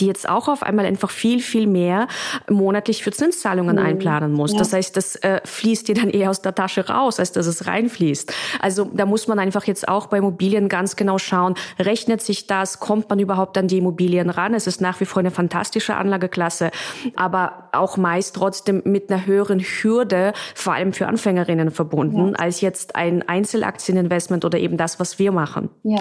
die 0.00 0.06
jetzt 0.06 0.28
auch 0.28 0.48
auf 0.48 0.62
einmal 0.62 0.86
einfach 0.86 1.10
viel, 1.10 1.40
viel 1.40 1.66
mehr 1.66 2.08
monatlich 2.48 3.02
für 3.02 3.12
Zinszahlungen 3.12 3.76
mhm. 3.76 3.82
einplanen 3.82 4.32
muss. 4.32 4.52
Ja. 4.52 4.58
Das 4.58 4.72
heißt, 4.72 4.96
das 4.96 5.16
äh, 5.16 5.40
fließt 5.44 5.88
dir 5.88 5.94
dann 5.94 6.10
eher 6.10 6.30
aus 6.30 6.42
der 6.42 6.54
Tasche 6.54 6.88
raus, 6.88 7.18
als 7.18 7.32
dass 7.32 7.46
es 7.46 7.66
reinfließt. 7.66 8.32
Also 8.60 8.90
da 8.92 9.06
muss 9.06 9.28
man 9.28 9.38
einfach 9.38 9.64
jetzt 9.64 9.88
auch 9.88 10.06
bei 10.06 10.18
Immobilien 10.18 10.68
ganz 10.68 10.96
genau 10.96 11.18
schauen, 11.18 11.54
rechnet 11.78 12.22
sich 12.22 12.46
das, 12.46 12.80
kommt 12.80 13.08
man 13.10 13.18
überhaupt 13.18 13.58
an 13.58 13.68
die 13.68 13.78
Immobilien 13.78 14.30
ran? 14.30 14.54
Es 14.54 14.66
ist 14.66 14.80
nach 14.80 15.00
wie 15.00 15.04
vor 15.04 15.20
eine 15.20 15.30
fantastische 15.30 15.96
Anlageklasse, 15.96 16.70
aber 17.16 17.68
auch 17.72 17.96
meist 17.96 18.36
trotzdem 18.36 18.82
mit 18.84 19.10
einer 19.10 19.26
höheren 19.26 19.60
Hürde, 19.60 20.32
vor 20.54 20.74
allem 20.74 20.92
für 20.92 21.06
Anfängerinnen 21.06 21.70
verbunden, 21.70 22.28
ja. 22.28 22.34
als 22.34 22.60
jetzt 22.60 22.96
ein 22.96 23.28
Einzelaktieninvestment 23.28 24.44
oder 24.44 24.58
eben 24.58 24.76
das, 24.76 25.00
was 25.00 25.18
wir 25.18 25.32
machen. 25.32 25.70
Ja. 25.82 26.00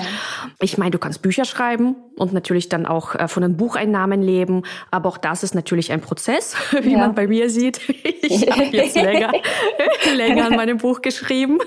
Ich 0.60 0.78
meine, 0.78 0.92
du 0.92 1.00
kannst 1.00 1.22
Bücher 1.22 1.46
schreiben 1.46 1.96
und 2.18 2.34
natürlich 2.34 2.70
dann 2.70 2.86
auch 2.86 3.16
äh, 3.16 3.28
von 3.28 3.44
einem 3.44 3.58
Buch 3.58 3.76
Bucheinnahmen 3.88 4.22
leben. 4.22 4.64
Aber 4.92 5.10
auch 5.10 5.18
das 5.18 5.44
ist 5.44 5.56
natürlich 5.56 5.92
ein 5.92 6.02
Prozess, 6.02 6.56
wie 6.82 6.94
ja. 6.94 7.00
man 7.00 7.16
bei 7.16 7.28
mir 7.28 7.50
sieht. 7.50 7.80
Ich 8.30 8.50
habe 8.50 8.64
jetzt 8.64 8.96
länger, 8.96 9.32
länger 10.16 10.48
an 10.48 10.56
meinem 10.56 10.78
Buch 10.78 11.02
geschrieben. 11.02 11.60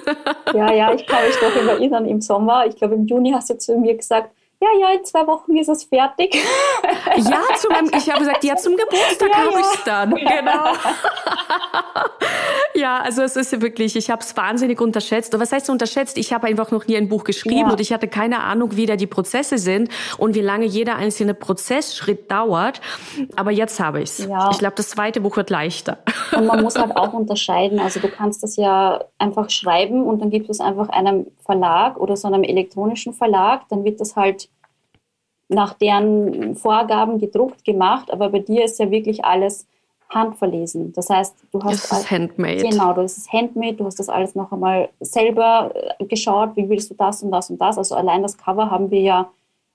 Ja, 0.52 0.70
ja, 0.70 0.92
ich 0.92 1.06
kann 1.06 1.24
mich 1.26 1.36
doch 1.36 1.54
erinnern 1.56 2.04
im 2.04 2.20
Sommer. 2.20 2.66
Ich 2.66 2.76
glaube, 2.76 2.96
im 2.96 3.06
Juni 3.06 3.32
hast 3.32 3.48
du 3.48 3.56
zu 3.56 3.78
mir 3.78 3.96
gesagt, 3.96 4.30
ja, 4.60 4.68
ja, 4.78 4.92
in 4.92 5.04
zwei 5.04 5.26
Wochen 5.26 5.56
ist 5.56 5.68
es 5.68 5.84
fertig. 5.84 6.36
Ja, 7.16 7.40
zu 7.56 7.68
meinem, 7.70 7.90
ich 7.96 8.10
habe 8.10 8.18
gesagt, 8.18 8.44
ja, 8.44 8.56
zum 8.56 8.76
Geburtstag 8.76 9.30
ja, 9.30 9.36
habe 9.38 9.52
ja. 9.52 9.60
ich 9.60 9.66
es 9.66 9.84
dann. 9.84 10.10
Genau. 10.10 10.72
Ja, 12.74 13.00
also 13.00 13.22
es 13.22 13.36
ist 13.36 13.60
wirklich, 13.60 13.96
ich 13.96 14.10
habe 14.10 14.22
es 14.22 14.36
wahnsinnig 14.36 14.80
unterschätzt. 14.80 15.38
was 15.38 15.52
heißt 15.52 15.70
unterschätzt? 15.70 16.16
Ich 16.18 16.32
habe 16.32 16.46
einfach 16.46 16.70
noch 16.70 16.86
nie 16.86 16.96
ein 16.96 17.08
Buch 17.08 17.24
geschrieben 17.24 17.66
ja. 17.66 17.70
und 17.70 17.80
ich 17.80 17.92
hatte 17.92 18.08
keine 18.08 18.40
Ahnung, 18.40 18.76
wie 18.76 18.86
da 18.86 18.96
die 18.96 19.06
Prozesse 19.06 19.58
sind 19.58 19.90
und 20.18 20.34
wie 20.34 20.40
lange 20.40 20.66
jeder 20.66 20.96
einzelne 20.96 21.34
Prozessschritt 21.34 22.30
dauert. 22.30 22.80
Aber 23.36 23.50
jetzt 23.50 23.80
habe 23.80 24.02
ich 24.02 24.10
es. 24.10 24.26
Ja. 24.26 24.50
Ich 24.52 24.58
glaube, 24.58 24.74
das 24.76 24.90
zweite 24.90 25.20
Buch 25.20 25.36
wird 25.36 25.50
leichter. 25.50 25.98
Und 26.32 26.46
man 26.46 26.62
muss 26.62 26.78
halt 26.78 26.96
auch 26.96 27.12
unterscheiden. 27.12 27.80
Also 27.80 28.00
du 28.00 28.08
kannst 28.08 28.42
das 28.42 28.56
ja 28.56 29.04
einfach 29.18 29.50
schreiben 29.50 30.04
und 30.04 30.20
dann 30.20 30.30
gibt 30.30 30.48
es 30.50 30.60
einfach 30.60 30.88
einem 30.90 31.26
Verlag 31.44 31.98
oder 31.98 32.16
so 32.16 32.28
einem 32.28 32.44
elektronischen 32.44 33.12
Verlag. 33.12 33.62
Dann 33.68 33.84
wird 33.84 34.00
das 34.00 34.16
halt 34.16 34.48
nach 35.48 35.74
deren 35.74 36.54
Vorgaben 36.54 37.18
gedruckt 37.18 37.64
gemacht, 37.64 38.12
aber 38.12 38.28
bei 38.28 38.38
dir 38.38 38.64
ist 38.64 38.78
ja 38.78 38.90
wirklich 38.90 39.24
alles 39.24 39.66
handverlesen. 40.10 40.92
Das 40.92 41.08
heißt, 41.08 41.36
du 41.52 41.62
hast 41.62 41.90
das 41.90 42.00
ist 42.00 42.10
handmade. 42.10 42.62
Genau, 42.62 42.92
du 42.92 43.02
hast 43.02 43.16
es 43.16 43.32
handmade, 43.32 43.74
du 43.74 43.84
hast 43.84 43.98
das 43.98 44.08
alles 44.08 44.34
noch 44.34 44.50
einmal 44.52 44.88
selber 45.00 45.72
äh, 45.74 46.04
geschaut, 46.04 46.56
wie 46.56 46.68
willst 46.68 46.90
du 46.90 46.94
das 46.94 47.22
und 47.22 47.30
das 47.30 47.48
und 47.50 47.60
das. 47.60 47.78
Also 47.78 47.94
allein 47.94 48.22
das 48.22 48.36
Cover 48.36 48.70
haben 48.70 48.90
wir 48.90 49.00
ja 49.00 49.30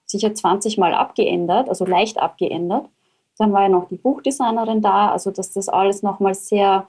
sicher 0.06 0.34
20 0.34 0.77
Mal 0.77 0.94
abgeändert, 0.94 1.70
also 1.70 1.86
leicht 1.86 2.20
abgeändert. 2.20 2.86
Dann 3.38 3.54
war 3.54 3.63
ja 3.63 3.70
noch 3.70 3.88
die 3.88 3.96
Buchdesignerin 3.96 4.82
da, 4.82 5.12
also 5.12 5.32
dass 5.32 5.51
das 5.51 5.68
alles 5.70 6.04
nochmal 6.04 6.36
sehr 6.36 6.88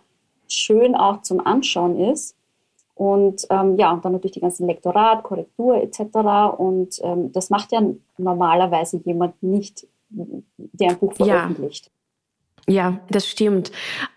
schön 0.49 0.95
auch 0.95 1.23
zum 1.23 1.45
Anschauen 1.45 1.99
ist. 1.99 2.37
Und 2.95 3.47
ähm, 3.50 3.76
ja, 3.79 3.93
und 3.93 4.05
dann 4.05 4.12
natürlich 4.12 4.33
die 4.33 4.41
ganzen 4.41 4.67
Lektorat, 4.67 5.23
Korrektur 5.23 5.76
etc. 5.76 6.57
Und 6.57 6.99
ähm, 7.03 7.31
das 7.33 7.50
macht 7.50 7.73
ja 7.73 7.83
normalerweise 8.17 9.00
jemand 9.05 9.41
nicht, 9.43 9.87
der 10.09 10.91
ein 10.91 10.99
Buch 10.99 11.12
veröffentlicht. 11.12 11.87
Ja. 11.87 11.93
Ja, 12.68 12.99
das 13.08 13.28
stimmt. 13.28 13.70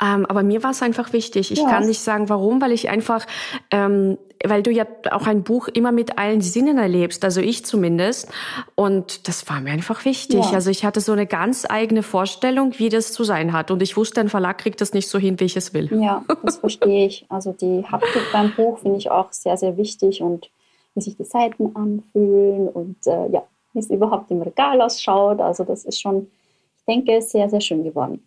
Ähm, 0.03 0.25
aber 0.25 0.41
mir 0.41 0.63
war 0.63 0.71
es 0.71 0.81
einfach 0.81 1.13
wichtig. 1.13 1.51
Ich 1.51 1.59
ja. 1.59 1.69
kann 1.69 1.85
nicht 1.85 1.99
sagen, 1.99 2.29
warum, 2.29 2.59
weil 2.61 2.71
ich 2.71 2.89
einfach, 2.89 3.27
ähm, 3.69 4.17
weil 4.43 4.63
du 4.63 4.71
ja 4.71 4.87
auch 5.11 5.27
ein 5.27 5.43
Buch 5.43 5.67
immer 5.67 5.91
mit 5.91 6.17
allen 6.17 6.41
Sinnen 6.41 6.79
erlebst, 6.79 7.23
also 7.23 7.41
ich 7.41 7.63
zumindest. 7.63 8.27
Und 8.73 9.27
das 9.27 9.47
war 9.49 9.61
mir 9.61 9.71
einfach 9.71 10.03
wichtig. 10.03 10.45
Ja. 10.45 10.53
Also 10.53 10.71
ich 10.71 10.83
hatte 10.83 10.99
so 10.99 11.11
eine 11.11 11.27
ganz 11.27 11.67
eigene 11.69 12.01
Vorstellung, 12.01 12.73
wie 12.77 12.89
das 12.89 13.11
zu 13.11 13.23
sein 13.23 13.53
hat. 13.53 13.69
Und 13.69 13.83
ich 13.83 13.95
wusste, 13.95 14.19
ein 14.19 14.29
Verlag 14.29 14.57
kriegt 14.57 14.81
das 14.81 14.93
nicht 14.93 15.09
so 15.09 15.19
hin, 15.19 15.39
wie 15.39 15.45
ich 15.45 15.55
es 15.55 15.75
will. 15.75 15.89
Ja, 16.01 16.25
das 16.43 16.57
verstehe 16.57 17.05
ich. 17.05 17.27
Also 17.29 17.53
die 17.53 17.85
Haptik 17.85 18.23
beim 18.33 18.51
Buch 18.55 18.79
finde 18.79 18.97
ich 18.97 19.11
auch 19.11 19.31
sehr, 19.31 19.57
sehr 19.57 19.77
wichtig 19.77 20.23
und 20.23 20.49
wie 20.95 21.01
sich 21.01 21.17
die 21.17 21.23
Seiten 21.23 21.75
anfühlen 21.75 22.67
und 22.67 22.97
äh, 23.05 23.29
ja, 23.31 23.43
wie 23.73 23.79
es 23.79 23.91
überhaupt 23.91 24.31
im 24.31 24.41
Regal 24.41 24.81
ausschaut. 24.81 25.39
Also 25.39 25.63
das 25.63 25.85
ist 25.85 26.01
schon, 26.01 26.31
ich 26.79 26.85
denke, 26.85 27.21
sehr, 27.21 27.47
sehr 27.47 27.61
schön 27.61 27.83
geworden. 27.83 28.23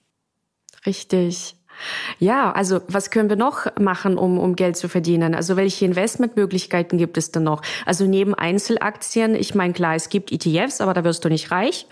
Richtig. 0.87 1.57
Ja, 2.19 2.53
also 2.53 2.81
was 2.89 3.11
können 3.11 3.29
wir 3.29 3.37
noch 3.37 3.67
machen, 3.79 4.17
um, 4.17 4.39
um 4.39 4.57
Geld 4.57 4.77
zu 4.77 4.89
verdienen? 4.89 5.35
Also 5.35 5.57
welche 5.57 5.85
Investmentmöglichkeiten 5.85 6.99
gibt 6.99 7.17
es 7.19 7.33
denn 7.33 7.45
noch? 7.45 7.63
Also 7.87 8.07
neben 8.07 8.35
Einzelaktien, 8.35 9.35
ich 9.35 9.55
meine 9.55 9.73
klar, 9.73 9.95
es 9.95 10.09
gibt 10.09 10.31
ETFs, 10.33 10.81
aber 10.81 10.95
da 10.95 11.05
wirst 11.05 11.25
du 11.25 11.29
nicht 11.29 11.51
reich. 11.51 11.87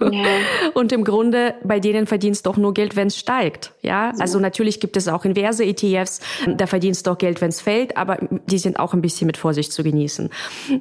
Ja. 0.00 0.28
Und 0.74 0.92
im 0.92 1.04
Grunde, 1.04 1.54
bei 1.64 1.80
denen 1.80 2.06
verdienst 2.06 2.46
du 2.46 2.50
auch 2.50 2.56
nur 2.56 2.74
Geld, 2.74 2.96
wenn 2.96 3.08
es 3.08 3.16
steigt. 3.16 3.72
Ja, 3.82 4.12
also 4.18 4.38
natürlich 4.38 4.80
gibt 4.80 4.96
es 4.96 5.08
auch 5.08 5.24
inverse 5.24 5.64
ETFs, 5.64 6.20
da 6.46 6.66
verdienst 6.66 7.06
du 7.06 7.12
auch 7.12 7.18
Geld, 7.18 7.40
wenn 7.40 7.48
es 7.48 7.60
fällt, 7.60 7.96
aber 7.96 8.18
die 8.46 8.58
sind 8.58 8.78
auch 8.78 8.94
ein 8.94 9.02
bisschen 9.02 9.26
mit 9.26 9.36
Vorsicht 9.36 9.72
zu 9.72 9.82
genießen. 9.82 10.30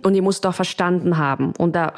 Und 0.03 0.13
die 0.13 0.21
musst 0.21 0.45
du 0.45 0.49
auch 0.49 0.55
verstanden 0.55 1.17
haben. 1.17 1.53
Und 1.57 1.75
da 1.75 1.93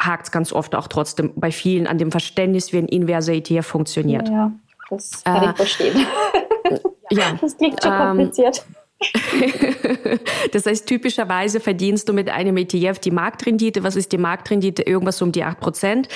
hakt 0.00 0.26
es 0.26 0.32
ganz 0.32 0.52
oft 0.52 0.74
auch 0.74 0.88
trotzdem 0.88 1.32
bei 1.36 1.50
vielen 1.50 1.86
an 1.86 1.98
dem 1.98 2.10
Verständnis, 2.10 2.72
wie 2.72 2.78
ein 2.78 2.88
inverser 2.88 3.32
ETF 3.32 3.66
funktioniert. 3.66 4.28
Ja, 4.28 4.52
das 4.90 5.24
kann 5.24 5.42
äh, 5.42 5.50
ich 5.50 5.56
verstehen. 5.56 6.06
ja, 7.10 7.38
das 7.40 7.56
klingt 7.56 7.82
schon 7.82 7.92
ähm, 7.92 7.98
kompliziert. 8.00 8.64
das 10.52 10.66
heißt, 10.66 10.86
typischerweise 10.86 11.60
verdienst 11.60 12.08
du 12.08 12.12
mit 12.12 12.30
einem 12.30 12.56
ETF 12.56 12.98
die 12.98 13.10
Marktrendite. 13.10 13.82
Was 13.82 13.96
ist 13.96 14.12
die 14.12 14.18
Marktrendite? 14.18 14.82
Irgendwas 14.82 15.20
um 15.20 15.32
die 15.32 15.44
acht 15.44 15.60
Prozent. 15.60 16.08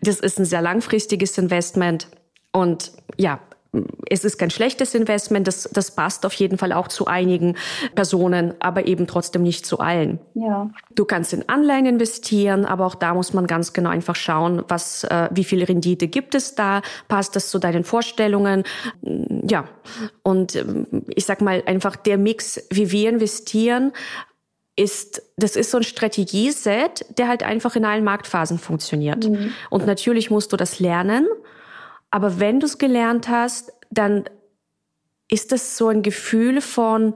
Das 0.00 0.20
ist 0.20 0.38
ein 0.38 0.44
sehr 0.44 0.62
langfristiges 0.62 1.36
Investment. 1.36 2.08
Und 2.52 2.92
ja, 3.16 3.40
es 4.08 4.24
ist 4.24 4.38
kein 4.38 4.50
schlechtes 4.50 4.94
Investment, 4.94 5.46
das, 5.46 5.68
das 5.72 5.90
passt 5.90 6.24
auf 6.26 6.32
jeden 6.34 6.58
Fall 6.58 6.72
auch 6.72 6.88
zu 6.88 7.06
einigen 7.06 7.56
Personen, 7.94 8.54
aber 8.60 8.86
eben 8.86 9.06
trotzdem 9.06 9.42
nicht 9.42 9.66
zu 9.66 9.78
allen. 9.78 10.18
Ja. 10.34 10.70
Du 10.94 11.04
kannst 11.04 11.32
in 11.32 11.48
Anleihen 11.48 11.86
investieren, 11.86 12.64
aber 12.64 12.86
auch 12.86 12.94
da 12.94 13.14
muss 13.14 13.32
man 13.32 13.46
ganz 13.46 13.72
genau 13.72 13.90
einfach 13.90 14.16
schauen, 14.16 14.64
was, 14.68 15.04
äh, 15.04 15.28
wie 15.32 15.44
viel 15.44 15.62
Rendite 15.64 16.08
gibt 16.08 16.34
es 16.34 16.54
da, 16.54 16.82
passt 17.08 17.36
das 17.36 17.50
zu 17.50 17.58
deinen 17.58 17.84
Vorstellungen, 17.84 18.64
ja. 19.02 19.64
Und 20.22 20.56
ähm, 20.56 20.86
ich 21.14 21.24
sag 21.24 21.40
mal 21.40 21.62
einfach 21.66 21.96
der 21.96 22.18
Mix, 22.18 22.60
wie 22.70 22.90
wir 22.90 23.10
investieren, 23.10 23.92
ist, 24.78 25.22
das 25.36 25.56
ist 25.56 25.72
so 25.72 25.78
ein 25.78 25.82
Strategieset, 25.82 27.04
der 27.18 27.28
halt 27.28 27.42
einfach 27.42 27.74
in 27.74 27.84
allen 27.84 28.04
Marktphasen 28.04 28.58
funktioniert. 28.58 29.28
Mhm. 29.28 29.52
Und 29.70 29.86
natürlich 29.86 30.30
musst 30.30 30.52
du 30.52 30.56
das 30.56 30.78
lernen. 30.78 31.26
Aber 32.10 32.40
wenn 32.40 32.60
du 32.60 32.66
es 32.66 32.78
gelernt 32.78 33.28
hast, 33.28 33.72
dann 33.90 34.24
ist 35.30 35.52
das 35.52 35.76
so 35.76 35.88
ein 35.88 36.02
Gefühl 36.02 36.60
von, 36.60 37.14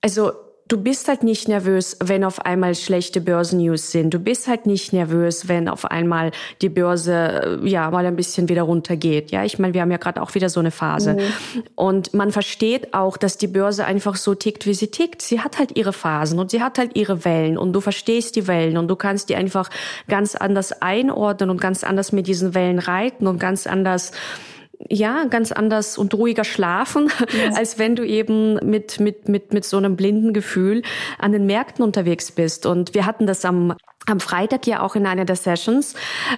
also 0.00 0.32
du 0.72 0.78
bist 0.78 1.06
halt 1.08 1.22
nicht 1.22 1.48
nervös, 1.48 1.98
wenn 2.02 2.24
auf 2.24 2.46
einmal 2.46 2.74
schlechte 2.74 3.20
Börsennews 3.20 3.90
sind. 3.90 4.14
Du 4.14 4.18
bist 4.18 4.48
halt 4.48 4.64
nicht 4.64 4.94
nervös, 4.94 5.46
wenn 5.46 5.68
auf 5.68 5.84
einmal 5.84 6.30
die 6.62 6.70
Börse 6.70 7.60
äh, 7.62 7.68
ja 7.68 7.90
mal 7.90 8.06
ein 8.06 8.16
bisschen 8.16 8.48
wieder 8.48 8.62
runtergeht. 8.62 9.30
Ja, 9.30 9.44
ich 9.44 9.58
meine, 9.58 9.74
wir 9.74 9.82
haben 9.82 9.90
ja 9.90 9.98
gerade 9.98 10.22
auch 10.22 10.34
wieder 10.34 10.48
so 10.48 10.60
eine 10.60 10.70
Phase. 10.70 11.14
Mhm. 11.14 11.62
Und 11.74 12.14
man 12.14 12.32
versteht 12.32 12.94
auch, 12.94 13.18
dass 13.18 13.36
die 13.36 13.48
Börse 13.48 13.84
einfach 13.84 14.16
so 14.16 14.34
tickt, 14.34 14.64
wie 14.64 14.72
sie 14.72 14.86
tickt. 14.86 15.20
Sie 15.20 15.40
hat 15.40 15.58
halt 15.58 15.76
ihre 15.76 15.92
Phasen 15.92 16.38
und 16.38 16.50
sie 16.50 16.62
hat 16.62 16.78
halt 16.78 16.96
ihre 16.96 17.26
Wellen 17.26 17.58
und 17.58 17.74
du 17.74 17.82
verstehst 17.82 18.34
die 18.36 18.46
Wellen 18.46 18.78
und 18.78 18.88
du 18.88 18.96
kannst 18.96 19.28
die 19.28 19.36
einfach 19.36 19.68
ganz 20.08 20.34
anders 20.34 20.80
einordnen 20.80 21.50
und 21.50 21.60
ganz 21.60 21.84
anders 21.84 22.12
mit 22.12 22.26
diesen 22.26 22.54
Wellen 22.54 22.78
reiten 22.78 23.26
und 23.26 23.38
ganz 23.38 23.66
anders 23.66 24.12
ja, 24.88 25.24
ganz 25.24 25.52
anders 25.52 25.98
und 25.98 26.14
ruhiger 26.14 26.44
schlafen, 26.44 27.10
ja. 27.32 27.50
als 27.56 27.78
wenn 27.78 27.96
du 27.96 28.04
eben 28.04 28.54
mit, 28.54 29.00
mit, 29.00 29.28
mit, 29.28 29.52
mit 29.52 29.64
so 29.64 29.76
einem 29.76 29.96
blinden 29.96 30.32
Gefühl 30.32 30.82
an 31.18 31.32
den 31.32 31.46
Märkten 31.46 31.84
unterwegs 31.84 32.32
bist. 32.32 32.66
Und 32.66 32.94
wir 32.94 33.06
hatten 33.06 33.26
das 33.26 33.44
am 33.44 33.74
am 34.06 34.20
Freitag 34.20 34.66
ja 34.66 34.80
auch 34.80 34.96
in 34.96 35.06
einer 35.06 35.24
der 35.24 35.36
Sessions, 35.36 35.94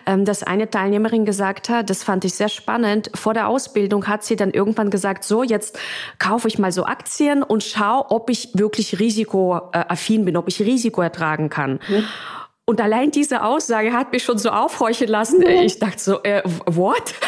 ähm, 0.06 0.24
dass 0.24 0.42
eine 0.42 0.68
Teilnehmerin 0.68 1.24
gesagt 1.24 1.68
hat, 1.68 1.88
das 1.88 2.02
fand 2.02 2.24
ich 2.24 2.34
sehr 2.34 2.48
spannend, 2.48 3.10
vor 3.14 3.34
der 3.34 3.48
Ausbildung 3.48 4.06
hat 4.06 4.24
sie 4.24 4.36
dann 4.36 4.50
irgendwann 4.50 4.90
gesagt, 4.90 5.24
so 5.24 5.42
jetzt 5.42 5.78
kaufe 6.18 6.48
ich 6.48 6.58
mal 6.58 6.72
so 6.72 6.84
Aktien 6.84 7.42
und 7.42 7.62
schau, 7.62 8.04
ob 8.10 8.28
ich 8.28 8.50
wirklich 8.52 8.98
risikoaffin 8.98 10.24
bin, 10.24 10.36
ob 10.36 10.48
ich 10.48 10.60
Risiko 10.60 11.00
ertragen 11.00 11.48
kann. 11.48 11.80
Mhm. 11.88 12.04
Und 12.66 12.80
allein 12.80 13.10
diese 13.10 13.42
Aussage 13.44 13.92
hat 13.92 14.12
mich 14.12 14.22
schon 14.22 14.38
so 14.38 14.48
aufhorchen 14.48 15.08
lassen. 15.08 15.42
Ich 15.42 15.78
dachte 15.78 15.98
so, 15.98 16.22
äh, 16.22 16.42
what? 16.66 17.14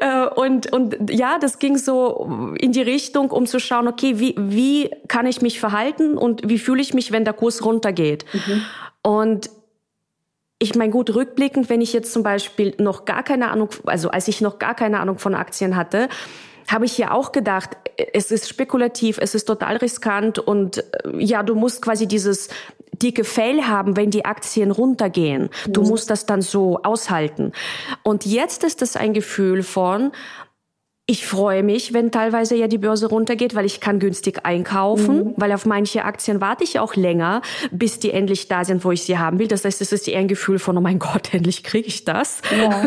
Äh, 0.00 0.26
und, 0.28 0.72
und 0.72 1.10
ja, 1.10 1.38
das 1.38 1.58
ging 1.58 1.76
so 1.76 2.54
in 2.58 2.72
die 2.72 2.80
Richtung, 2.80 3.30
um 3.30 3.44
zu 3.44 3.60
schauen, 3.60 3.86
okay, 3.86 4.18
wie, 4.18 4.34
wie 4.38 4.90
kann 5.08 5.26
ich 5.26 5.42
mich 5.42 5.60
verhalten 5.60 6.16
und 6.16 6.48
wie 6.48 6.58
fühle 6.58 6.80
ich 6.80 6.94
mich, 6.94 7.12
wenn 7.12 7.26
der 7.26 7.34
Kurs 7.34 7.62
runtergeht? 7.64 8.24
Mhm. 8.32 8.62
Und 9.02 9.50
ich 10.58 10.74
meine, 10.74 10.90
gut, 10.90 11.14
rückblickend, 11.14 11.68
wenn 11.68 11.82
ich 11.82 11.92
jetzt 11.92 12.14
zum 12.14 12.22
Beispiel 12.22 12.74
noch 12.78 13.04
gar 13.04 13.22
keine 13.22 13.50
Ahnung, 13.50 13.68
also 13.84 14.10
als 14.10 14.26
ich 14.28 14.40
noch 14.40 14.58
gar 14.58 14.74
keine 14.74 15.00
Ahnung 15.00 15.18
von 15.18 15.34
Aktien 15.34 15.76
hatte, 15.76 16.08
habe 16.68 16.86
ich 16.86 16.96
ja 16.96 17.10
auch 17.10 17.32
gedacht, 17.32 17.70
es 18.12 18.30
ist 18.30 18.48
spekulativ, 18.48 19.18
es 19.20 19.34
ist 19.34 19.44
total 19.44 19.76
riskant 19.76 20.38
und 20.38 20.78
äh, 20.78 20.82
ja, 21.18 21.42
du 21.42 21.54
musst 21.54 21.82
quasi 21.82 22.06
dieses 22.06 22.48
dicke 23.02 23.24
Fell 23.24 23.62
haben, 23.62 23.96
wenn 23.96 24.10
die 24.10 24.24
Aktien 24.24 24.70
runtergehen. 24.70 25.50
Du 25.68 25.82
mhm. 25.82 25.88
musst 25.88 26.10
das 26.10 26.26
dann 26.26 26.42
so 26.42 26.80
aushalten. 26.82 27.52
Und 28.02 28.26
jetzt 28.26 28.64
ist 28.64 28.82
es 28.82 28.96
ein 28.96 29.14
Gefühl 29.14 29.62
von, 29.62 30.12
ich 31.10 31.26
freue 31.26 31.64
mich, 31.64 31.92
wenn 31.92 32.12
teilweise 32.12 32.54
ja 32.54 32.68
die 32.68 32.78
Börse 32.78 33.08
runtergeht, 33.08 33.56
weil 33.56 33.64
ich 33.66 33.80
kann 33.80 33.98
günstig 33.98 34.46
einkaufen, 34.46 35.16
mhm. 35.16 35.34
weil 35.36 35.50
auf 35.50 35.66
manche 35.66 36.04
Aktien 36.04 36.40
warte 36.40 36.62
ich 36.62 36.78
auch 36.78 36.94
länger, 36.94 37.42
bis 37.72 37.98
die 37.98 38.12
endlich 38.12 38.46
da 38.46 38.64
sind, 38.64 38.84
wo 38.84 38.92
ich 38.92 39.02
sie 39.02 39.18
haben 39.18 39.40
will. 39.40 39.48
Das 39.48 39.64
heißt, 39.64 39.80
es 39.80 39.90
ist 39.90 40.06
eher 40.06 40.20
ein 40.20 40.28
Gefühl 40.28 40.60
von, 40.60 40.78
oh 40.78 40.80
mein 40.80 41.00
Gott, 41.00 41.30
endlich 41.34 41.64
kriege 41.64 41.88
ich 41.88 42.04
das. 42.04 42.42
Ja. 42.56 42.86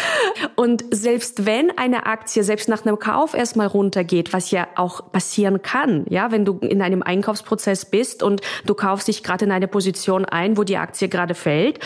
Und 0.56 0.84
selbst 0.90 1.46
wenn 1.46 1.70
eine 1.78 2.06
Aktie 2.06 2.42
selbst 2.42 2.68
nach 2.68 2.84
einem 2.84 2.98
Kauf 2.98 3.34
erstmal 3.34 3.68
runtergeht, 3.68 4.32
was 4.32 4.50
ja 4.50 4.66
auch 4.74 5.12
passieren 5.12 5.62
kann, 5.62 6.06
ja, 6.08 6.32
wenn 6.32 6.44
du 6.44 6.58
in 6.62 6.82
einem 6.82 7.04
Einkaufsprozess 7.04 7.84
bist 7.84 8.24
und 8.24 8.40
du 8.66 8.74
kaufst 8.74 9.06
dich 9.06 9.22
gerade 9.22 9.44
in 9.44 9.52
eine 9.52 9.68
Position 9.68 10.24
ein, 10.24 10.56
wo 10.56 10.64
die 10.64 10.76
Aktie 10.76 11.08
gerade 11.08 11.36
fällt, 11.36 11.78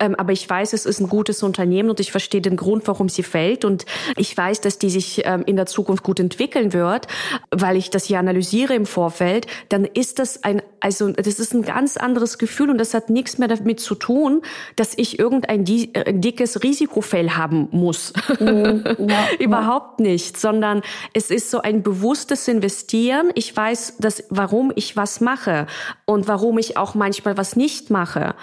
ähm, 0.00 0.14
aber 0.16 0.32
ich 0.32 0.48
weiß, 0.48 0.74
es 0.74 0.84
ist 0.84 1.00
ein 1.00 1.08
gutes 1.08 1.42
Unternehmen 1.42 1.88
und 1.88 1.98
ich 1.98 2.12
verstehe 2.12 2.42
den 2.42 2.56
Grund, 2.56 2.86
warum 2.86 3.08
sie 3.08 3.22
fällt 3.22 3.64
und 3.64 3.86
ich 4.16 4.36
weiß, 4.36 4.60
dass 4.60 4.76
die 4.76 4.90
sich 4.90 5.24
ähm, 5.30 5.44
in 5.46 5.56
der 5.56 5.66
Zukunft 5.66 6.02
gut 6.02 6.20
entwickeln 6.20 6.72
wird, 6.72 7.06
weil 7.50 7.76
ich 7.76 7.90
das 7.90 8.08
ja 8.08 8.18
analysiere 8.18 8.74
im 8.74 8.86
Vorfeld, 8.86 9.46
dann 9.68 9.84
ist 9.84 10.18
das 10.18 10.44
ein, 10.44 10.62
also 10.80 11.10
das 11.10 11.38
ist 11.38 11.54
ein 11.54 11.62
ganz 11.62 11.96
anderes 11.96 12.38
Gefühl 12.38 12.70
und 12.70 12.78
das 12.78 12.94
hat 12.94 13.10
nichts 13.10 13.38
mehr 13.38 13.48
damit 13.48 13.80
zu 13.80 13.94
tun, 13.94 14.42
dass 14.76 14.94
ich 14.96 15.18
irgendein 15.18 15.66
äh, 15.66 16.12
dickes 16.14 16.62
Risikofell 16.62 17.30
haben 17.30 17.68
muss. 17.70 18.12
Mhm, 18.38 18.84
ja, 19.08 19.28
Überhaupt 19.38 20.00
nicht, 20.00 20.38
sondern 20.38 20.82
es 21.12 21.30
ist 21.30 21.50
so 21.50 21.60
ein 21.60 21.82
bewusstes 21.82 22.48
Investieren. 22.48 23.30
Ich 23.34 23.56
weiß, 23.56 23.96
dass, 23.98 24.24
warum 24.30 24.72
ich 24.74 24.96
was 24.96 25.20
mache 25.20 25.66
und 26.06 26.28
warum 26.28 26.58
ich 26.58 26.76
auch 26.76 26.94
manchmal 26.94 27.36
was 27.36 27.56
nicht 27.56 27.90
mache. 27.90 28.34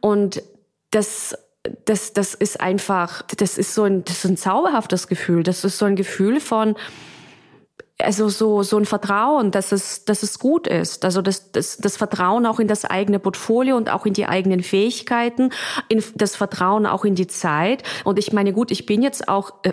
Und 0.00 0.42
das 0.90 1.36
das, 1.84 2.12
das 2.12 2.34
ist 2.34 2.60
einfach, 2.60 3.22
das 3.22 3.58
ist 3.58 3.74
so 3.74 3.84
ein, 3.84 4.04
das 4.04 4.24
ist 4.24 4.30
ein 4.30 4.36
zauberhaftes 4.36 5.08
Gefühl. 5.08 5.42
Das 5.42 5.64
ist 5.64 5.78
so 5.78 5.84
ein 5.84 5.96
Gefühl 5.96 6.40
von, 6.40 6.76
also 7.98 8.28
so, 8.28 8.62
so 8.62 8.76
ein 8.76 8.84
Vertrauen, 8.84 9.50
dass 9.50 9.72
es, 9.72 10.04
dass 10.04 10.22
es 10.22 10.38
gut 10.38 10.66
ist. 10.66 11.04
Also 11.04 11.22
das, 11.22 11.50
das, 11.52 11.78
das 11.78 11.96
Vertrauen 11.96 12.44
auch 12.44 12.60
in 12.60 12.68
das 12.68 12.84
eigene 12.84 13.18
Portfolio 13.18 13.76
und 13.76 13.90
auch 13.90 14.04
in 14.04 14.12
die 14.12 14.26
eigenen 14.26 14.62
Fähigkeiten, 14.62 15.50
in 15.88 16.04
das 16.14 16.36
Vertrauen 16.36 16.84
auch 16.84 17.04
in 17.06 17.14
die 17.14 17.26
Zeit. 17.26 17.82
Und 18.04 18.18
ich 18.18 18.32
meine, 18.32 18.52
gut, 18.52 18.70
ich 18.70 18.84
bin 18.84 19.02
jetzt 19.02 19.28
auch 19.28 19.54
äh, 19.62 19.72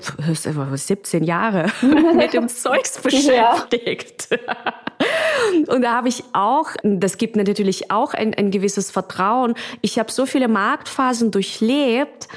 17 0.74 1.24
Jahre 1.24 1.68
mit 2.16 2.34
dem 2.34 2.48
Zeugs 2.48 2.98
beschäftigt. 3.02 4.30
Ja. 4.32 4.74
Und 5.68 5.82
da 5.82 5.94
habe 5.94 6.08
ich 6.08 6.24
auch, 6.34 6.72
das 6.84 7.18
gibt 7.18 7.36
mir 7.36 7.44
natürlich 7.44 7.92
auch 7.92 8.14
ein, 8.14 8.34
ein 8.34 8.52
gewisses 8.52 8.92
Vertrauen. 8.92 9.56
Ich 9.82 10.00
habe 10.00 10.12
so 10.12 10.26
viele 10.26 10.48
Marktphasen 10.48 11.32
durchlebt, 11.32 12.28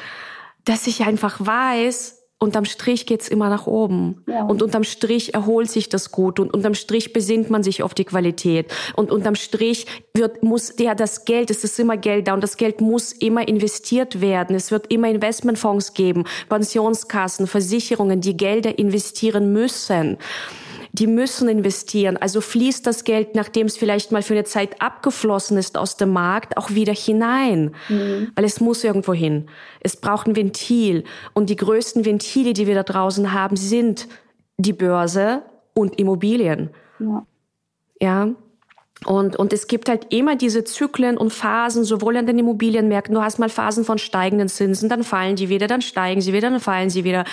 dass 0.65 0.87
ich 0.87 1.05
einfach 1.05 1.37
weiß, 1.39 2.16
unterm 2.39 2.67
Strich 2.67 3.07
geht's 3.07 3.29
immer 3.29 3.49
nach 3.49 3.67
oben. 3.67 4.23
Ja. 4.27 4.45
Und 4.45 4.63
unterm 4.63 4.85
Strich 4.85 5.33
erholt 5.35 5.71
sich 5.71 5.89
das 5.89 6.13
gut 6.13 6.39
und 6.39 6.53
unterm 6.53 6.75
Strich 6.75 7.13
besinnt 7.13 7.51
man 7.51 7.63
sich 7.63 7.83
auf 7.83 7.95
die 7.95 8.05
Qualität. 8.05 8.73
Und 8.95 9.11
unterm 9.11 9.37
Strich 9.37 9.87
wird, 10.15 10.43
muss 10.43 10.75
ja 10.79 10.95
das 10.95 11.25
Geld, 11.25 11.51
es 11.51 11.65
ist 11.65 11.79
immer 11.81 11.97
Geld 11.97 12.29
da 12.29 12.35
und 12.35 12.43
das 12.43 12.57
Geld 12.57 12.81
muss 12.81 13.13
immer 13.13 13.49
investiert 13.49 14.21
werden. 14.21 14.55
Es 14.55 14.71
wird 14.71 14.93
immer 14.93 15.09
Investmentfonds 15.09 15.95
geben, 15.95 16.25
Pensionskassen, 16.49 17.47
Versicherungen, 17.47 18.21
die 18.21 18.37
Gelder 18.37 18.79
investieren 18.79 19.53
müssen 19.53 20.19
die 20.99 21.07
müssen 21.07 21.49
investieren. 21.49 22.17
Also 22.17 22.41
fließt 22.41 22.87
das 22.87 23.05
Geld, 23.05 23.35
nachdem 23.35 23.67
es 23.67 23.77
vielleicht 23.77 24.13
mal 24.13 24.23
für 24.23 24.35
eine 24.35 24.45
Zeit 24.45 24.81
abgeflossen 24.81 25.59
ist 25.59 25.77
aus 25.77 25.97
dem 25.97 26.11
Markt, 26.11 26.57
auch 26.57 26.71
wieder 26.71 26.95
hinein. 26.95 27.75
Mhm. 27.89 28.33
Weil 28.35 28.45
es 28.45 28.61
muss 28.61 28.83
irgendwo 28.83 29.13
hin. 29.13 29.49
Es 29.81 29.97
braucht 29.97 30.27
ein 30.27 30.37
Ventil. 30.37 31.05
Und 31.35 31.51
die 31.51 31.57
größten 31.57 32.05
Ventile, 32.05 32.55
die 32.55 32.67
wir 32.67 32.75
da 32.75 32.83
draußen 32.83 33.33
haben, 33.33 33.57
sind 33.57 34.09
die 34.57 34.73
Börse 34.73 35.43
und 35.75 35.99
Immobilien. 35.99 36.71
Ja. 36.99 37.27
ja. 38.01 38.29
Und, 39.05 39.37
und 39.37 39.53
es 39.53 39.67
gibt 39.67 39.91
halt 39.91 40.13
immer 40.13 40.37
diese 40.37 40.65
Zyklen 40.65 41.19
und 41.19 41.31
Phasen, 41.31 41.85
sowohl 41.85 42.17
an 42.17 42.27
den 42.27 42.39
Immobilienmärkten. 42.39 43.15
Du 43.15 43.21
hast 43.21 43.39
mal 43.39 43.51
Phasen 43.51 43.85
von 43.85 43.99
steigenden 43.99 44.49
Zinsen, 44.49 44.89
dann 44.89 45.05
fallen 45.05 45.37
die 45.37 45.51
wieder, 45.51 45.67
dann 45.67 45.83
steigen 45.83 46.23
sie 46.23 46.33
wieder, 46.33 46.51
dann 46.51 46.61
fallen 46.61 46.89
sie 46.89 47.05
wieder. 47.05 47.25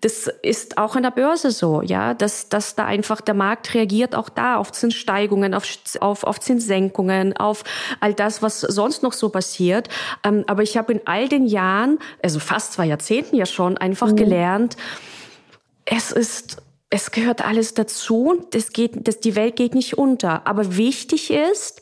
Das 0.00 0.30
ist 0.42 0.78
auch 0.78 0.96
an 0.96 1.02
der 1.02 1.10
Börse 1.10 1.50
so, 1.50 1.82
ja, 1.82 2.14
dass, 2.14 2.48
dass 2.48 2.76
da 2.76 2.86
einfach 2.86 3.20
der 3.20 3.34
Markt 3.34 3.74
reagiert 3.74 4.14
auch 4.14 4.30
da 4.30 4.56
auf 4.56 4.72
Zinssteigungen, 4.72 5.52
auf, 5.52 5.66
auf, 6.00 6.24
auf 6.24 6.40
Zinssenkungen, 6.40 7.36
auf 7.36 7.62
all 8.00 8.14
das, 8.14 8.40
was 8.40 8.60
sonst 8.60 9.02
noch 9.02 9.12
so 9.12 9.28
passiert. 9.28 9.90
Ähm, 10.24 10.44
aber 10.46 10.62
ich 10.62 10.78
habe 10.78 10.94
in 10.94 11.02
all 11.04 11.28
den 11.28 11.46
Jahren, 11.46 11.98
also 12.22 12.40
fast 12.40 12.72
zwei 12.72 12.86
Jahrzehnten 12.86 13.36
ja 13.36 13.44
schon, 13.44 13.76
einfach 13.76 14.08
mhm. 14.08 14.16
gelernt, 14.16 14.76
es 15.84 16.10
ist 16.10 16.62
es 16.92 17.10
gehört 17.10 17.42
alles 17.42 17.72
dazu. 17.72 18.46
Das 18.50 18.72
geht, 18.72 19.08
das, 19.08 19.18
die 19.18 19.34
Welt 19.34 19.56
geht 19.56 19.74
nicht 19.74 19.96
unter. 19.96 20.46
Aber 20.46 20.76
wichtig 20.76 21.30
ist, 21.30 21.80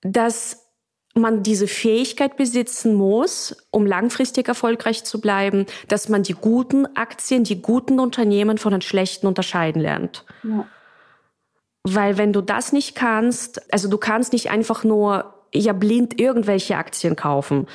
dass 0.00 0.66
man 1.14 1.42
diese 1.42 1.66
Fähigkeit 1.68 2.38
besitzen 2.38 2.94
muss, 2.94 3.54
um 3.70 3.84
langfristig 3.84 4.48
erfolgreich 4.48 5.04
zu 5.04 5.20
bleiben, 5.20 5.66
dass 5.88 6.08
man 6.08 6.22
die 6.22 6.32
guten 6.32 6.86
Aktien, 6.96 7.44
die 7.44 7.60
guten 7.60 8.00
Unternehmen 8.00 8.56
von 8.56 8.72
den 8.72 8.80
schlechten 8.80 9.26
unterscheiden 9.26 9.82
lernt. 9.82 10.24
Ja. 10.42 10.66
Weil 11.82 12.16
wenn 12.16 12.32
du 12.32 12.40
das 12.40 12.72
nicht 12.72 12.94
kannst, 12.94 13.70
also 13.74 13.88
du 13.88 13.98
kannst 13.98 14.32
nicht 14.32 14.50
einfach 14.50 14.84
nur 14.84 15.34
ja 15.52 15.74
blind 15.74 16.18
irgendwelche 16.18 16.76
Aktien 16.76 17.14
kaufen 17.14 17.66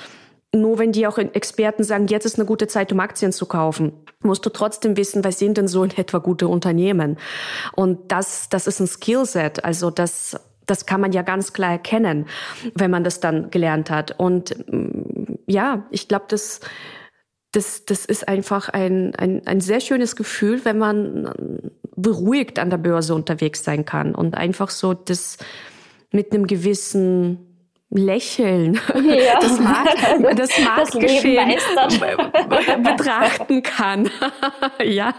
nur 0.55 0.79
wenn 0.79 0.91
die 0.91 1.07
auch 1.07 1.17
Experten 1.17 1.83
sagen, 1.83 2.07
jetzt 2.07 2.25
ist 2.25 2.37
eine 2.37 2.45
gute 2.45 2.67
Zeit, 2.67 2.91
um 2.91 2.99
Aktien 2.99 3.31
zu 3.31 3.45
kaufen, 3.45 3.93
musst 4.21 4.45
du 4.45 4.49
trotzdem 4.49 4.97
wissen, 4.97 5.23
was 5.23 5.39
sind 5.39 5.57
denn 5.57 5.67
so 5.67 5.83
in 5.83 5.91
etwa 5.91 6.19
gute 6.19 6.47
Unternehmen? 6.47 7.17
Und 7.75 8.11
das, 8.11 8.49
das 8.49 8.67
ist 8.67 8.79
ein 8.79 8.87
Skillset. 8.87 9.63
Also 9.63 9.91
das, 9.91 10.39
das 10.65 10.85
kann 10.85 11.01
man 11.01 11.11
ja 11.11 11.21
ganz 11.21 11.53
klar 11.53 11.71
erkennen, 11.71 12.25
wenn 12.73 12.91
man 12.91 13.03
das 13.03 13.19
dann 13.19 13.51
gelernt 13.51 13.89
hat. 13.89 14.19
Und 14.19 14.55
mm, 14.71 15.35
ja, 15.47 15.85
ich 15.91 16.07
glaube, 16.07 16.25
das, 16.29 16.61
das, 17.51 17.85
das 17.85 18.05
ist 18.05 18.27
einfach 18.27 18.69
ein, 18.69 19.15
ein, 19.15 19.45
ein 19.45 19.61
sehr 19.61 19.79
schönes 19.79 20.15
Gefühl, 20.15 20.65
wenn 20.65 20.77
man 20.77 21.69
beruhigt 21.95 22.59
an 22.59 22.69
der 22.69 22.77
Börse 22.77 23.15
unterwegs 23.15 23.63
sein 23.63 23.85
kann 23.85 24.15
und 24.15 24.35
einfach 24.35 24.69
so 24.69 24.93
das 24.93 25.37
mit 26.11 26.33
einem 26.33 26.47
gewissen 26.47 27.54
Lächeln, 27.91 28.79
ja. 28.93 29.39
das, 29.41 29.59
Markt, 29.59 30.39
das 30.39 30.59
Marktgeschehen 30.59 31.55
das 31.75 31.97
betrachten 32.83 33.61
kann. 33.61 34.09
ja. 34.83 35.13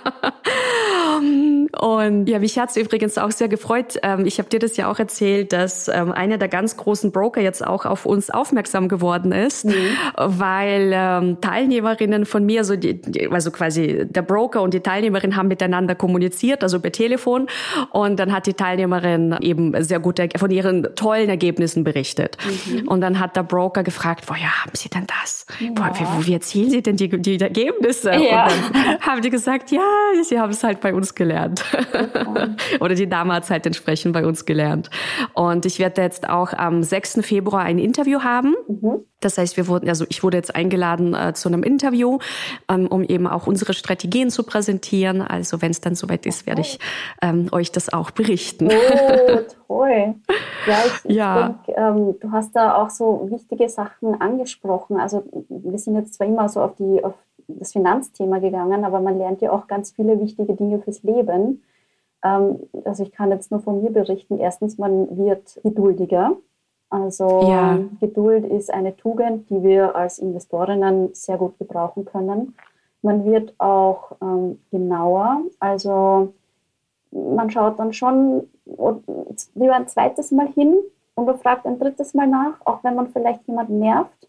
Und 1.81 2.27
ja, 2.27 2.39
mich 2.39 2.59
hat's 2.59 2.77
übrigens 2.77 3.19
auch 3.19 3.31
sehr 3.31 3.49
gefreut. 3.49 3.99
Ähm, 4.03 4.27
ich 4.27 4.39
habe 4.39 4.49
dir 4.49 4.59
das 4.59 4.77
ja 4.77 4.91
auch 4.91 4.99
erzählt, 4.99 5.53
dass 5.53 5.89
ähm, 5.89 6.11
einer 6.13 6.39
der 6.39 6.49
ganz 6.49 6.77
großen 6.77 7.13
Broker 7.13 7.41
jetzt 7.41 7.65
auch 7.65 7.87
auf 7.87 8.05
uns 8.05 8.31
aufmerksam 8.31 8.89
geworden 8.89 9.33
ist, 9.33 9.65
mhm. 9.65 9.73
weil 10.17 10.91
ähm, 10.93 11.41
Teilnehmerinnen 11.41 12.27
von 12.27 12.45
mir, 12.45 12.61
also, 12.61 12.77
die, 12.77 13.01
also 13.31 13.53
quasi 13.53 14.07
der 14.09 14.23
Broker 14.23 14.61
und 14.63 14.75
die 14.75 14.81
Teilnehmerin 14.81 15.37
haben 15.37 15.49
miteinander 15.49 15.95
kommuniziert, 15.95 16.63
also 16.63 16.81
per 16.81 16.93
Telefon. 16.93 17.47
Und 17.91 18.19
dann 18.19 18.33
hat 18.33 18.47
die 18.47 18.55
Teilnehmerin 18.55 19.37
eben 19.41 19.83
sehr 19.83 20.01
gut 20.01 20.21
von 20.37 20.51
ihren 20.51 20.95
tollen 20.97 21.29
Ergebnissen 21.29 21.85
berichtet. 21.85 22.37
Mhm. 22.45 22.56
Und 22.87 23.01
dann 23.01 23.19
hat 23.19 23.37
der 23.37 23.43
Broker 23.43 23.83
gefragt, 23.83 24.25
woher 24.29 24.63
haben 24.63 24.73
Sie 24.75 24.89
denn 24.89 25.07
das? 25.07 25.47
Ja. 25.61 25.71
Boah, 25.73 25.93
wie, 25.95 26.27
wie 26.27 26.35
erzielen 26.35 26.71
Sie 26.71 26.83
denn 26.83 26.97
die, 26.97 27.09
die 27.09 27.41
Ergebnisse? 27.41 28.13
Ja. 28.13 28.45
Und 28.45 28.75
dann 28.75 29.01
haben 29.01 29.23
die 29.23 29.31
gesagt, 29.31 29.71
ja, 29.71 29.81
Sie 30.23 30.39
haben 30.39 30.51
es 30.51 30.63
halt 30.63 30.81
bei 30.81 30.95
uns 30.95 31.15
gelernt. 31.15 31.65
Oder 32.81 32.95
die 32.95 33.09
Dame 33.09 33.35
hat 33.35 33.45
es 33.45 33.51
halt 33.51 33.67
entsprechend 33.67 34.13
bei 34.13 34.27
uns 34.27 34.45
gelernt. 34.45 34.91
Und 35.35 35.67
ich 35.67 35.79
werde 35.79 36.03
jetzt 36.03 36.29
auch 36.29 36.53
am 36.53 36.83
6. 36.83 37.21
Februar 37.23 37.63
ein 37.63 37.79
Interview 37.79 38.23
haben. 38.23 38.55
Mhm. 38.69 39.05
Das 39.21 39.39
heißt, 39.39 39.57
wir 39.57 39.67
wurden, 39.67 39.89
also 39.89 40.05
ich 40.09 40.23
wurde 40.23 40.37
jetzt 40.37 40.55
eingeladen 40.55 41.15
äh, 41.15 41.33
zu 41.33 41.49
einem 41.49 41.63
Interview, 41.63 42.19
ähm, 42.69 42.87
um 42.89 43.03
eben 43.03 43.27
auch 43.27 43.47
unsere 43.47 43.73
Strategien 43.73 44.31
zu 44.31 44.43
präsentieren. 44.43 45.23
Also 45.23 45.63
wenn 45.63 45.71
es 45.71 45.81
dann 45.81 45.95
soweit 45.95 46.27
ist, 46.27 46.47
werde 46.47 46.61
ich 46.61 46.79
ähm, 47.23 47.49
euch 47.53 47.73
das 47.73 47.93
auch 47.93 48.11
berichten. 48.11 48.69
Oh, 48.71 49.39
toll. 49.67 50.15
Ja, 50.67 50.79
ich, 50.87 51.11
ja. 51.11 51.57
ich 51.61 51.67
denke, 51.67 51.81
ähm, 51.81 52.15
du 52.21 52.31
hast 52.31 52.55
da 52.55 52.77
auch 52.77 52.91
so 52.91 53.29
wichtige 53.31 53.69
Sachen 53.69 54.21
angesprochen. 54.21 55.01
Also 55.01 55.25
wir 55.49 55.79
sind 55.79 55.97
jetzt 55.97 56.15
zwar 56.15 56.27
immer 56.27 56.49
so 56.49 56.61
auf 56.61 56.75
die 56.77 57.03
auf 57.03 57.15
das 57.49 57.73
Finanzthema 57.73 58.39
gegangen, 58.39 58.85
aber 58.85 59.01
man 59.01 59.19
lernt 59.19 59.41
ja 59.41 59.53
auch 59.53 59.67
ganz 59.67 59.93
viele 59.93 60.21
wichtige 60.21 60.55
Dinge 60.55 60.81
fürs 60.81 61.03
Leben. 61.03 61.63
Ähm, 62.23 62.61
also 62.85 63.03
ich 63.03 63.13
kann 63.13 63.31
jetzt 63.31 63.51
nur 63.51 63.61
von 63.61 63.83
mir 63.83 63.91
berichten. 63.91 64.39
Erstens, 64.39 64.79
man 64.79 65.17
wird 65.17 65.59
geduldiger. 65.63 66.37
Also 66.89 67.43
ja. 67.49 67.79
Geduld 68.01 68.45
ist 68.47 68.73
eine 68.73 68.97
Tugend, 68.97 69.51
die 69.51 69.63
wir 69.63 69.97
als 69.97 70.19
Investorinnen 70.19 71.15
sehr 71.15 71.37
gut 71.37 71.59
gebrauchen 71.59 72.05
können. 72.05 72.55
Man 73.03 73.25
wird 73.25 73.55
auch 73.59 74.13
ähm, 74.23 74.61
genauer. 74.71 75.43
Also 75.59 76.33
man 77.11 77.51
schaut 77.51 77.79
dann 77.79 77.93
schon 77.93 78.49
lieber 79.55 79.75
ein 79.75 79.89
zweites 79.89 80.31
Mal 80.31 80.49
hin 80.49 80.77
und 81.15 81.41
fragt 81.41 81.67
ein 81.67 81.79
drittes 81.79 82.15
Mal 82.15 82.27
nach, 82.27 82.55
auch 82.65 82.85
wenn 82.85 82.95
man 82.95 83.09
vielleicht 83.09 83.47
jemanden 83.47 83.79
nervt, 83.79 84.29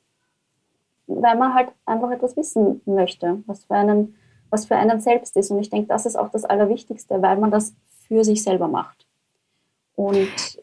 weil 1.08 1.38
man 1.38 1.54
halt 1.54 1.70
einfach 1.86 2.12
etwas 2.12 2.36
wissen 2.38 2.82
möchte, 2.86 3.44
was 3.46 3.66
für 3.66 3.76
einen, 3.76 4.16
was 4.50 4.66
für 4.66 4.76
einen 4.76 5.00
selbst 5.00 5.36
ist. 5.36 5.52
Und 5.52 5.60
ich 5.60 5.70
denke, 5.70 5.88
das 5.88 6.06
ist 6.06 6.16
auch 6.16 6.30
das 6.30 6.46
Allerwichtigste, 6.46 7.22
weil 7.22 7.38
man 7.38 7.52
das 7.52 7.74
für 8.08 8.24
sich 8.24 8.44
selber 8.44 8.68
macht. 8.68 9.06
Und 9.96 10.57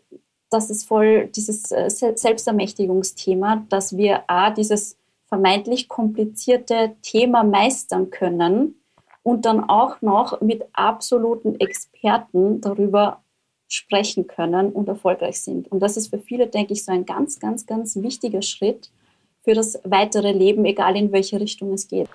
das 0.55 0.71
ist 0.71 0.87
voll 0.87 1.27
dieses 1.27 1.73
äh, 1.73 1.91
Selbstermächtigungsthema, 1.91 3.67
dass 3.69 3.97
wir 3.97 4.23
A, 4.29 4.51
dieses 4.51 4.97
vermeintlich 5.27 5.89
komplizierte 5.89 6.95
Thema 7.03 7.43
meistern 7.43 8.11
können 8.11 8.77
und 9.25 9.47
dann 9.47 9.69
auch 9.69 10.01
noch 10.01 10.41
mit 10.41 10.63
absoluten 10.73 11.59
Experten 11.59 12.61
darüber 12.61 13.23
sprechen 13.67 14.29
können 14.29 14.71
und 14.71 14.89
erfolgreich 14.89 15.41
sind. 15.41 15.67
Und 15.73 15.81
das 15.81 15.97
ist 15.97 16.09
für 16.09 16.21
viele, 16.21 16.47
denke 16.47 16.75
ich, 16.75 16.85
so 16.85 16.93
ein 16.93 17.05
ganz, 17.05 17.41
ganz, 17.41 17.67
ganz 17.67 17.97
wichtiger 17.97 18.43
Schritt 18.43 18.91
für 19.43 19.55
das 19.55 19.81
weitere 19.83 20.31
Leben, 20.31 20.65
egal 20.65 20.97
in 20.97 21.11
welche 21.11 21.41
Richtung 21.41 21.73
es 21.73 21.89
geht. 21.89 22.09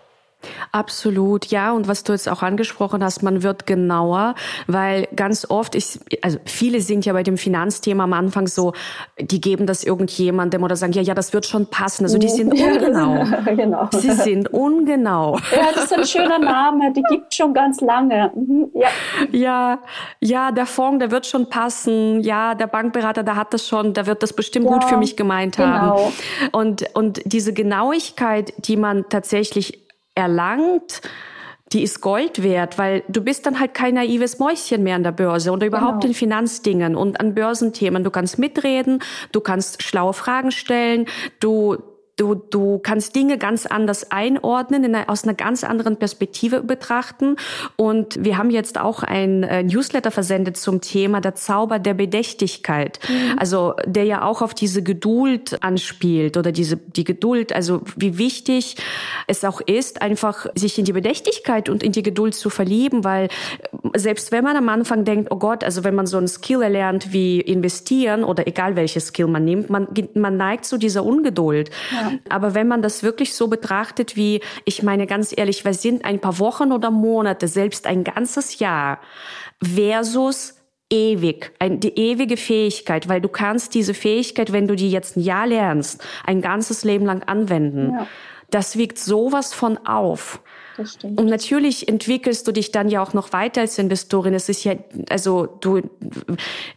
Absolut, 0.71 1.47
ja. 1.47 1.71
Und 1.71 1.88
was 1.88 2.04
du 2.04 2.13
jetzt 2.13 2.30
auch 2.30 2.43
angesprochen 2.43 3.04
hast, 3.04 3.23
man 3.23 3.43
wird 3.43 3.65
genauer, 3.65 4.36
weil 4.67 5.08
ganz 5.15 5.49
oft 5.49 5.75
ist, 5.75 6.06
also 6.21 6.38
viele 6.45 6.82
sind 6.82 7.06
ja 7.06 7.13
bei 7.13 7.23
dem 7.23 7.38
Finanzthema 7.38 8.06
am 8.06 8.13
Anfang 8.13 8.47
so, 8.47 8.73
die 9.19 9.41
geben 9.41 9.65
das 9.65 9.84
irgendjemandem 9.84 10.63
oder 10.63 10.75
sagen, 10.75 10.93
ja, 10.93 11.02
ja, 11.02 11.13
das 11.13 11.34
wird 11.34 11.45
schon 11.45 11.67
passen. 11.67 12.06
Also 12.06 12.17
die 12.17 12.30
sind 12.30 12.54
ungenau. 12.54 13.25
genau. 13.56 13.89
Sie 13.91 14.12
sind 14.12 14.54
ungenau. 14.54 15.38
Ja, 15.52 15.71
das 15.73 15.86
ist 15.86 15.93
ein 15.93 16.06
schöner 16.06 16.39
Name, 16.39 16.93
die 16.93 17.04
gibt 17.10 17.34
schon 17.34 17.54
ganz 17.54 17.82
lange. 17.82 18.32
Mhm, 18.36 18.71
ja. 18.73 18.88
ja, 19.32 19.80
ja, 20.21 20.52
der 20.52 20.65
Fonds, 20.65 20.99
der 20.99 21.12
wird 21.12 21.25
schon 21.25 21.49
passen. 21.49 22.21
Ja, 22.21 22.56
der 22.56 22.67
Bankberater, 22.67 23.23
der 23.23 23.36
hat 23.36 23.54
das 23.54 23.67
schon, 23.67 23.93
der 23.93 24.06
wird 24.06 24.23
das 24.23 24.34
bestimmt 24.34 24.65
ja, 24.65 24.73
gut 24.73 24.86
für 24.86 24.97
mich 24.97 25.17
gemeint 25.17 25.58
genau. 25.58 25.67
haben. 25.67 26.13
Und, 26.52 26.86
und 26.93 27.21
diese 27.25 27.54
Genauigkeit, 27.54 28.54
die 28.58 28.78
man 28.78 29.06
tatsächlich 29.10 29.88
erlangt, 30.20 31.02
die 31.72 31.84
ist 31.84 32.02
Gold 32.02 32.42
wert, 32.42 32.78
weil 32.78 33.04
du 33.08 33.22
bist 33.22 33.46
dann 33.46 33.60
halt 33.60 33.74
kein 33.74 33.94
naives 33.94 34.40
Mäuschen 34.40 34.84
mehr 34.84 34.96
an 34.96 35.04
der 35.04 35.12
Börse 35.12 35.52
oder 35.52 35.68
überhaupt 35.68 36.02
genau. 36.02 36.08
in 36.08 36.14
Finanzdingen 36.14 36.96
und 36.96 37.20
an 37.20 37.36
Börsenthemen. 37.36 38.04
Du 38.04 38.10
kannst 38.10 38.40
mitreden, 38.40 39.04
du 39.32 39.40
kannst 39.40 39.84
schlaue 39.84 40.14
Fragen 40.14 40.52
stellen, 40.52 41.06
du 41.40 41.78
Du, 42.20 42.36
du 42.36 42.80
kannst 42.80 43.16
Dinge 43.16 43.38
ganz 43.38 43.66
anders 43.66 44.12
einordnen, 44.12 44.84
in 44.84 44.94
aus 44.94 45.24
einer 45.24 45.36
ganz 45.36 45.64
anderen 45.64 45.96
Perspektive 45.96 46.62
betrachten. 46.62 47.38
Und 47.78 48.22
wir 48.22 48.38
haben 48.38 48.50
jetzt 48.50 48.78
auch 48.78 49.04
ein 49.04 49.44
äh, 49.44 49.64
Newsletter 49.64 50.12
versendet 50.12 50.58
zum 50.58 50.82
Thema 50.82 51.22
der 51.22 51.36
Zauber 51.36 51.80
der 51.80 51.94
Bedächtigkeit. 51.94 53.00
Mhm. 53.08 53.40
Also 53.40 53.76
der 53.86 54.04
ja 54.04 54.24
auch 54.24 54.42
auf 54.42 54.54
diese 54.54 54.84
Geduld 54.84 55.64
anspielt 55.64 56.36
oder 56.36 56.52
diese 56.52 56.76
die 56.76 57.06
Geduld, 57.06 57.54
also 57.54 57.84
wie 57.96 58.18
wichtig 58.18 58.76
es 59.28 59.46
auch 59.46 59.62
ist, 59.62 60.02
einfach 60.02 60.46
sich 60.56 60.78
in 60.78 60.84
die 60.84 60.94
Bedächtigkeit 60.94 61.70
und 61.70 61.84
in 61.84 61.94
die 61.94 62.04
Geduld 62.04 62.36
zu 62.36 62.50
verlieben, 62.50 63.06
weil 63.06 63.30
äh, 63.94 63.98
selbst 63.98 64.34
wenn 64.34 64.44
man 64.44 64.58
am 64.58 64.68
Anfang 64.68 65.06
denkt, 65.06 65.32
oh 65.32 65.38
Gott, 65.38 65.64
also 65.64 65.86
wenn 65.86 65.96
man 65.96 66.06
so 66.06 66.18
einen 66.18 66.28
Skill 66.28 66.64
erlernt 66.64 67.14
wie 67.14 67.40
investieren 67.40 68.26
oder 68.26 68.46
egal 68.46 68.76
welches 68.76 69.08
Skill 69.08 69.28
man 69.28 69.46
nimmt, 69.46 69.70
man, 69.70 69.88
man 70.16 70.36
neigt 70.36 70.66
zu 70.66 70.78
dieser 70.78 71.06
Ungeduld. 71.06 71.70
Ja. 71.94 72.09
Aber 72.30 72.54
wenn 72.54 72.67
man 72.67 72.82
das 72.82 73.04
wirklich 73.04 73.34
so 73.34 73.48
betrachtet 73.48 74.15
wie, 74.15 74.41
ich 74.65 74.84
meine 74.84 75.08
ganz 75.08 75.34
ehrlich, 75.36 75.65
was 75.65 75.82
sind 75.82 76.06
ein 76.06 76.19
paar 76.19 76.39
Wochen 76.39 76.72
oder 76.72 76.91
Monate, 76.91 77.48
selbst 77.48 77.88
ein 77.88 78.04
ganzes 78.04 78.60
Jahr 78.60 79.00
versus 79.63 80.56
ewig, 80.89 81.52
ein, 81.60 81.80
die 81.80 81.98
ewige 81.98 82.38
Fähigkeit, 82.38 83.08
weil 83.08 83.22
du 83.22 83.30
kannst 83.30 83.76
diese 83.76 83.93
Fähigkeit, 83.93 84.52
wenn 84.52 84.67
du 84.67 84.76
die 84.76 84.91
jetzt 84.91 85.17
ein 85.17 85.22
Jahr 85.22 85.48
lernst, 85.48 86.04
ein 86.26 86.41
ganzes 86.41 86.84
Leben 86.84 87.06
lang 87.06 87.24
anwenden. 87.24 87.93
Ja. 87.93 88.08
Das 88.50 88.78
wiegt 88.78 88.98
sowas 88.98 89.54
von 89.54 89.78
auf. 89.86 90.41
Und 91.04 91.26
natürlich 91.26 91.88
entwickelst 91.88 92.48
du 92.48 92.52
dich 92.52 92.72
dann 92.72 92.89
ja 92.89 93.02
auch 93.02 93.13
noch 93.13 93.34
weiter 93.34 93.62
als 93.62 93.78
Investorin. 93.78 94.34
Es 94.34 94.50
ist 94.50 94.63
ja, 94.63 94.76
also 95.10 95.48
du, 95.62 95.82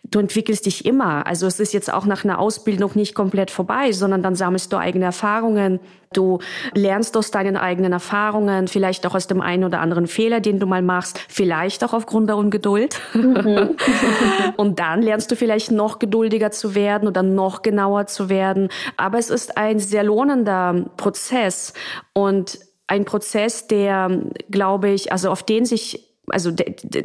du 0.04 0.18
entwickelst 0.18 0.66
dich 0.66 0.84
immer. 0.84 1.26
Also 1.26 1.46
es 1.46 1.60
ist 1.60 1.72
jetzt 1.72 1.92
auch 1.92 2.06
nach 2.06 2.24
einer 2.24 2.38
Ausbildung 2.38 2.92
nicht 2.94 3.14
komplett 3.14 3.50
vorbei, 3.50 3.92
sondern 3.92 4.22
dann 4.22 4.34
sammelst 4.34 4.72
du 4.72 4.76
eigene 4.76 5.04
Erfahrungen. 5.04 5.80
Du 6.12 6.40
lernst 6.74 7.16
aus 7.16 7.30
deinen 7.30 7.56
eigenen 7.56 7.92
Erfahrungen, 7.92 8.68
vielleicht 8.68 9.06
auch 9.06 9.14
aus 9.14 9.26
dem 9.26 9.40
einen 9.40 9.64
oder 9.64 9.80
anderen 9.80 10.06
Fehler, 10.06 10.40
den 10.40 10.58
du 10.58 10.66
mal 10.66 10.82
machst, 10.82 11.18
vielleicht 11.28 11.82
auch 11.84 11.94
aufgrund 11.94 12.28
der 12.28 12.36
Ungeduld. 12.36 13.00
Mhm. 13.14 13.76
Und 14.56 14.78
dann 14.78 15.02
lernst 15.02 15.30
du 15.30 15.36
vielleicht 15.36 15.70
noch 15.70 15.98
geduldiger 15.98 16.50
zu 16.50 16.74
werden 16.74 17.08
oder 17.08 17.22
noch 17.22 17.62
genauer 17.62 18.06
zu 18.06 18.28
werden. 18.28 18.68
Aber 18.96 19.18
es 19.18 19.30
ist 19.30 19.56
ein 19.56 19.78
sehr 19.78 20.04
lohnender 20.04 20.84
Prozess. 20.96 21.72
Und 22.12 22.58
ein 22.86 23.04
Prozess, 23.04 23.66
der, 23.66 24.10
glaube 24.50 24.90
ich, 24.90 25.12
also 25.12 25.30
auf 25.30 25.42
den 25.42 25.64
sich 25.64 26.08
also, 26.28 26.52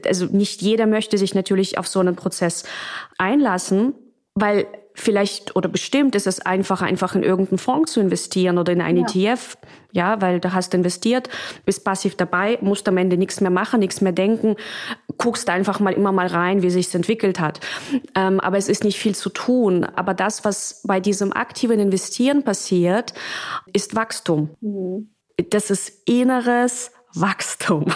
also 0.05 0.25
nicht 0.25 0.61
jeder 0.61 0.85
möchte 0.85 1.17
sich 1.17 1.33
natürlich 1.33 1.77
auf 1.77 1.87
so 1.87 1.99
einen 1.99 2.15
Prozess 2.15 2.63
einlassen, 3.17 3.95
weil 4.35 4.67
vielleicht 4.93 5.55
oder 5.55 5.69
bestimmt 5.69 6.15
ist 6.15 6.25
es 6.25 6.39
einfacher, 6.39 6.85
einfach 6.85 7.13
in 7.13 7.23
irgendeinen 7.23 7.59
Fonds 7.59 7.93
zu 7.93 7.99
investieren 7.99 8.57
oder 8.57 8.73
in 8.73 8.81
einen 8.81 9.05
ja. 9.07 9.31
ETF, 9.31 9.57
ja, 9.91 10.21
weil 10.21 10.39
da 10.39 10.53
hast 10.53 10.73
du 10.73 10.77
investiert, 10.77 11.29
bist 11.65 11.83
passiv 11.83 12.15
dabei, 12.15 12.57
musst 12.61 12.87
am 12.87 12.97
Ende 12.97 13.15
nichts 13.15 13.39
mehr 13.39 13.51
machen, 13.51 13.79
nichts 13.79 14.01
mehr 14.01 14.11
denken, 14.11 14.55
guckst 15.17 15.49
einfach 15.49 15.79
mal 15.79 15.93
immer 15.93 16.11
mal 16.11 16.27
rein, 16.27 16.63
wie 16.63 16.71
sich's 16.71 16.95
entwickelt 16.95 17.39
hat. 17.39 17.59
Ähm, 18.15 18.39
aber 18.39 18.57
es 18.57 18.69
ist 18.69 18.83
nicht 18.83 18.99
viel 18.99 19.15
zu 19.15 19.29
tun. 19.29 19.85
Aber 19.85 20.13
das, 20.15 20.45
was 20.45 20.81
bei 20.83 20.99
diesem 20.99 21.31
aktiven 21.31 21.79
Investieren 21.79 22.43
passiert, 22.43 23.13
ist 23.73 23.95
Wachstum. 23.95 24.49
Mhm 24.61 25.09
das 25.49 25.69
ist 25.69 25.93
inneres 26.05 26.91
Wachstum. 27.13 27.85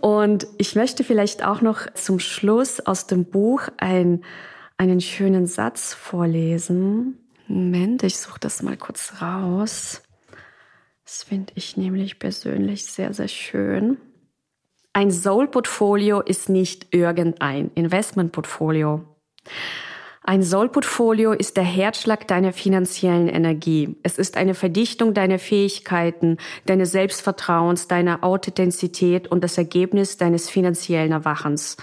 Und 0.00 0.46
ich 0.58 0.74
möchte 0.74 1.04
vielleicht 1.04 1.44
auch 1.44 1.60
noch 1.60 1.92
zum 1.94 2.18
Schluss 2.18 2.80
aus 2.80 3.06
dem 3.06 3.24
Buch 3.24 3.68
ein, 3.76 4.24
einen 4.76 5.00
schönen 5.00 5.46
Satz 5.46 5.94
vorlesen. 5.94 7.18
Moment, 7.46 8.02
ich 8.02 8.18
suche 8.18 8.40
das 8.40 8.62
mal 8.62 8.76
kurz 8.76 9.20
raus. 9.20 10.02
Das 11.04 11.24
finde 11.24 11.52
ich 11.56 11.76
nämlich 11.76 12.18
persönlich 12.18 12.86
sehr, 12.86 13.12
sehr 13.12 13.28
schön. 13.28 13.98
Ein 14.92 15.10
Soul-Portfolio 15.10 16.20
ist 16.20 16.48
nicht 16.48 16.94
irgendein 16.94 17.70
Investment-Portfolio. 17.74 19.04
Ein 20.24 20.44
Soll-Portfolio 20.44 21.32
ist 21.32 21.56
der 21.56 21.64
Herzschlag 21.64 22.28
deiner 22.28 22.52
finanziellen 22.52 23.28
Energie. 23.28 23.96
Es 24.04 24.18
ist 24.18 24.36
eine 24.36 24.54
Verdichtung 24.54 25.14
deiner 25.14 25.40
Fähigkeiten, 25.40 26.38
deines 26.64 26.92
Selbstvertrauens, 26.92 27.88
deiner 27.88 28.22
Authentizität 28.22 29.26
und 29.26 29.42
das 29.42 29.58
Ergebnis 29.58 30.18
deines 30.18 30.48
finanziellen 30.48 31.10
Erwachens. 31.10 31.76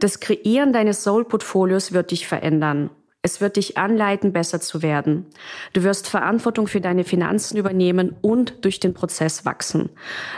Das 0.00 0.18
Kreieren 0.18 0.72
deines 0.72 1.04
Soul-Portfolios 1.04 1.92
wird 1.92 2.10
dich 2.10 2.26
verändern. 2.26 2.90
Es 3.22 3.42
wird 3.42 3.56
dich 3.56 3.76
anleiten, 3.76 4.32
besser 4.32 4.62
zu 4.62 4.80
werden. 4.80 5.26
Du 5.74 5.82
wirst 5.82 6.08
Verantwortung 6.08 6.66
für 6.66 6.80
deine 6.80 7.04
Finanzen 7.04 7.58
übernehmen 7.58 8.16
und 8.22 8.64
durch 8.64 8.80
den 8.80 8.94
Prozess 8.94 9.44
wachsen. 9.44 9.90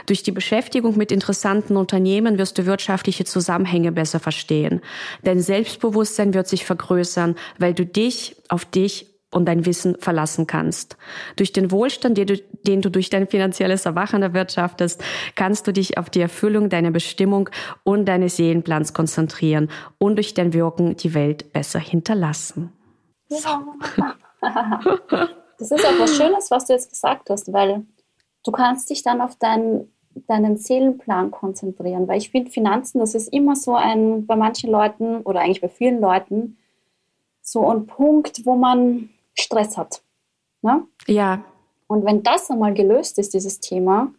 Durch 0.05 0.21
die 0.21 0.33
Beschäftigung 0.33 0.97
mit 0.97 1.09
interessanten 1.09 1.77
Unternehmen 1.77 2.37
wirst 2.37 2.57
du 2.57 2.65
wirtschaftliche 2.65 3.23
Zusammenhänge 3.23 3.93
besser 3.93 4.19
verstehen. 4.19 4.81
Dein 5.23 5.39
Selbstbewusstsein 5.39 6.33
wird 6.33 6.49
sich 6.49 6.65
vergrößern, 6.65 7.35
weil 7.57 7.73
du 7.73 7.85
dich 7.85 8.35
auf 8.49 8.65
dich 8.65 9.12
und 9.33 9.45
dein 9.45 9.65
Wissen 9.65 9.95
verlassen 9.99 10.47
kannst. 10.47 10.97
Durch 11.35 11.51
den 11.51 11.71
Wohlstand, 11.71 12.17
den 12.17 12.81
du, 12.81 12.91
durch 12.91 13.09
dein 13.09 13.27
finanzielles 13.27 13.85
Erwachen 13.85 14.21
erwirtschaftest, 14.21 15.03
kannst 15.35 15.67
du 15.67 15.73
dich 15.73 15.97
auf 15.97 16.09
die 16.09 16.21
Erfüllung 16.21 16.69
deiner 16.69 16.91
Bestimmung 16.91 17.49
und 17.83 18.05
deines 18.05 18.37
Seelenplans 18.37 18.93
konzentrieren 18.93 19.69
und 19.97 20.15
durch 20.15 20.33
dein 20.33 20.53
Wirken 20.53 20.95
die 20.95 21.13
Welt 21.13 21.53
besser 21.53 21.79
hinterlassen. 21.79 22.71
Ja. 23.29 23.63
Das 25.59 25.71
ist 25.71 25.85
auch 25.85 25.99
was 25.99 26.15
Schönes, 26.17 26.51
was 26.51 26.65
du 26.65 26.73
jetzt 26.73 26.89
gesagt 26.89 27.29
hast, 27.29 27.53
weil 27.53 27.85
du 28.43 28.51
kannst 28.51 28.89
dich 28.89 29.03
dann 29.03 29.21
auf 29.21 29.35
deinen, 29.37 29.91
deinen 30.27 30.57
Seelenplan 30.57 31.31
konzentrieren, 31.31 32.07
weil 32.07 32.17
ich 32.17 32.31
finde, 32.31 32.51
Finanzen, 32.51 32.99
das 32.99 33.15
ist 33.15 33.31
immer 33.31 33.55
so 33.55 33.75
ein, 33.75 34.25
bei 34.25 34.35
manchen 34.35 34.69
Leuten 34.69 35.21
oder 35.21 35.41
eigentlich 35.41 35.61
bei 35.61 35.69
vielen 35.69 36.01
Leuten, 36.01 36.57
so 37.41 37.69
ein 37.69 37.85
Punkt, 37.85 38.45
wo 38.45 38.55
man 38.55 39.09
Stress 39.33 39.77
hat. 39.77 40.01
Ne? 40.61 40.85
Ja. 41.07 41.43
Und 41.87 42.05
wenn 42.05 42.23
das 42.23 42.49
einmal 42.49 42.73
gelöst 42.73 43.19
ist, 43.19 43.33
dieses 43.33 43.59
Thema, 43.59 44.13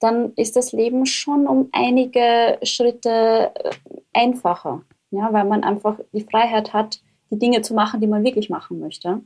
dann 0.00 0.32
ist 0.34 0.56
das 0.56 0.72
Leben 0.72 1.06
schon 1.06 1.46
um 1.46 1.68
einige 1.72 2.58
Schritte 2.62 3.52
äh, 3.54 3.70
einfacher. 4.12 4.82
Ja, 5.10 5.32
weil 5.32 5.44
man 5.44 5.64
einfach 5.64 5.98
die 6.12 6.22
Freiheit 6.22 6.72
hat, 6.72 7.00
die 7.30 7.38
Dinge 7.38 7.62
zu 7.62 7.74
machen, 7.74 8.00
die 8.00 8.06
man 8.06 8.22
wirklich 8.22 8.48
machen 8.48 8.78
möchte. 8.78 9.20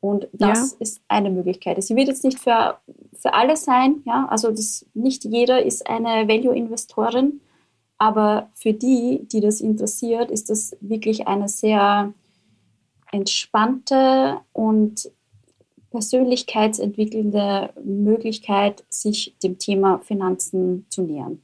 Und 0.00 0.26
das 0.32 0.72
ja. 0.72 0.76
ist 0.80 1.00
eine 1.06 1.30
Möglichkeit. 1.30 1.82
Sie 1.82 1.94
wird 1.94 2.08
jetzt 2.08 2.24
nicht 2.24 2.40
für, 2.40 2.76
für 3.14 3.34
alle 3.34 3.56
sein, 3.56 4.02
ja, 4.04 4.26
also 4.28 4.50
das, 4.50 4.84
nicht 4.94 5.24
jeder 5.24 5.62
ist 5.64 5.88
eine 5.88 6.26
Value-Investorin, 6.26 7.40
aber 7.98 8.50
für 8.54 8.72
die, 8.72 9.28
die 9.30 9.40
das 9.40 9.60
interessiert, 9.60 10.32
ist 10.32 10.50
das 10.50 10.76
wirklich 10.80 11.28
eine 11.28 11.48
sehr 11.48 12.12
entspannte 13.12 14.40
und 14.52 15.10
persönlichkeitsentwickelnde 15.92 17.70
Möglichkeit, 17.84 18.82
sich 18.88 19.36
dem 19.42 19.58
Thema 19.58 19.98
Finanzen 20.00 20.86
zu 20.88 21.02
nähern. 21.02 21.40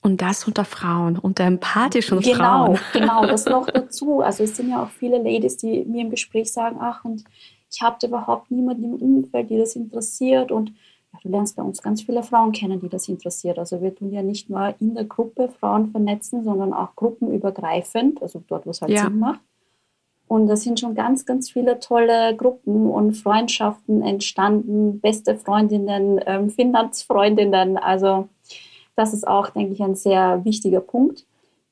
Und 0.00 0.20
das 0.20 0.48
unter 0.48 0.64
Frauen, 0.64 1.16
unter 1.16 1.44
empathischen 1.44 2.18
genau, 2.20 2.36
Frauen. 2.36 2.78
Genau, 2.92 3.20
genau, 3.20 3.26
das 3.26 3.44
noch 3.44 3.66
dazu. 3.72 4.20
Also 4.20 4.42
es 4.42 4.56
sind 4.56 4.70
ja 4.70 4.82
auch 4.82 4.90
viele 4.90 5.18
Ladies, 5.18 5.58
die 5.58 5.84
mir 5.84 6.02
im 6.02 6.10
Gespräch 6.10 6.52
sagen, 6.52 6.78
ach, 6.80 7.04
und 7.04 7.22
ich 7.70 7.80
habe 7.82 8.04
überhaupt 8.04 8.50
niemanden 8.50 8.84
im 8.84 8.94
Umfeld, 8.94 9.50
die 9.50 9.58
das 9.58 9.76
interessiert. 9.76 10.50
Und 10.50 10.70
ja, 11.12 11.18
du 11.22 11.28
lernst 11.28 11.54
bei 11.54 11.62
uns 11.62 11.82
ganz 11.82 12.02
viele 12.02 12.24
Frauen 12.24 12.50
kennen, 12.50 12.80
die 12.80 12.88
das 12.88 13.08
interessiert. 13.08 13.58
Also 13.58 13.80
wir 13.80 13.94
tun 13.94 14.10
ja 14.10 14.22
nicht 14.22 14.50
nur 14.50 14.74
in 14.80 14.94
der 14.94 15.04
Gruppe 15.04 15.50
Frauen 15.60 15.92
vernetzen, 15.92 16.42
sondern 16.42 16.72
auch 16.72 16.96
gruppenübergreifend, 16.96 18.20
also 18.22 18.42
dort, 18.48 18.66
wo 18.66 18.70
es 18.70 18.80
halt 18.80 18.90
ja. 18.90 19.04
Sinn 19.04 19.20
macht. 19.20 19.40
Und 20.32 20.46
da 20.46 20.56
sind 20.56 20.80
schon 20.80 20.94
ganz, 20.94 21.26
ganz 21.26 21.50
viele 21.50 21.78
tolle 21.78 22.34
Gruppen 22.34 22.88
und 22.88 23.12
Freundschaften 23.12 24.00
entstanden, 24.00 24.98
beste 24.98 25.36
Freundinnen, 25.36 26.18
ähm, 26.24 26.48
Finanzfreundinnen. 26.48 27.76
Also 27.76 28.30
das 28.96 29.12
ist 29.12 29.28
auch, 29.28 29.50
denke 29.50 29.74
ich, 29.74 29.82
ein 29.82 29.94
sehr 29.94 30.42
wichtiger 30.42 30.80
Punkt, 30.80 31.26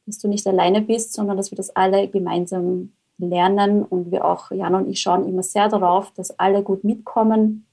dass 0.04 0.18
du 0.18 0.28
nicht 0.28 0.46
alleine 0.46 0.82
bist, 0.82 1.14
sondern 1.14 1.38
dass 1.38 1.50
wir 1.50 1.56
das 1.56 1.74
alle 1.74 2.06
gemeinsam 2.08 2.92
lernen. 3.16 3.82
Und 3.82 4.10
wir 4.10 4.26
auch, 4.26 4.50
Jan 4.50 4.74
und 4.74 4.90
ich, 4.90 5.00
schauen 5.00 5.26
immer 5.26 5.42
sehr 5.42 5.70
darauf, 5.70 6.12
dass 6.12 6.38
alle 6.38 6.62
gut 6.62 6.84
mitkommen. 6.84 7.64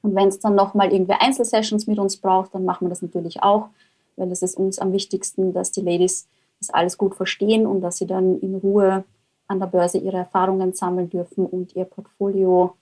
Und 0.00 0.14
wenn 0.14 0.28
es 0.28 0.38
dann 0.38 0.54
nochmal 0.54 0.94
irgendwie 0.94 1.12
Einzelsessions 1.12 1.86
mit 1.86 1.98
uns 1.98 2.16
braucht, 2.16 2.54
dann 2.54 2.64
machen 2.64 2.86
wir 2.86 2.88
das 2.88 3.02
natürlich 3.02 3.42
auch, 3.42 3.68
weil 4.16 4.32
es 4.32 4.40
ist 4.40 4.56
uns 4.56 4.78
am 4.78 4.94
wichtigsten, 4.94 5.52
dass 5.52 5.72
die 5.72 5.82
Ladies 5.82 6.26
das 6.58 6.70
alles 6.70 6.96
gut 6.96 7.16
verstehen 7.16 7.66
und 7.66 7.82
dass 7.82 7.98
sie 7.98 8.06
dann 8.06 8.40
in 8.40 8.54
Ruhe 8.54 9.04
an 9.52 9.60
der 9.60 9.66
Börse 9.66 9.98
ihre 9.98 10.16
Erfahrungen 10.16 10.72
sammeln 10.72 11.08
dürfen 11.08 11.46
und 11.46 11.76
ihr 11.76 11.84
Portfolio 11.84 12.74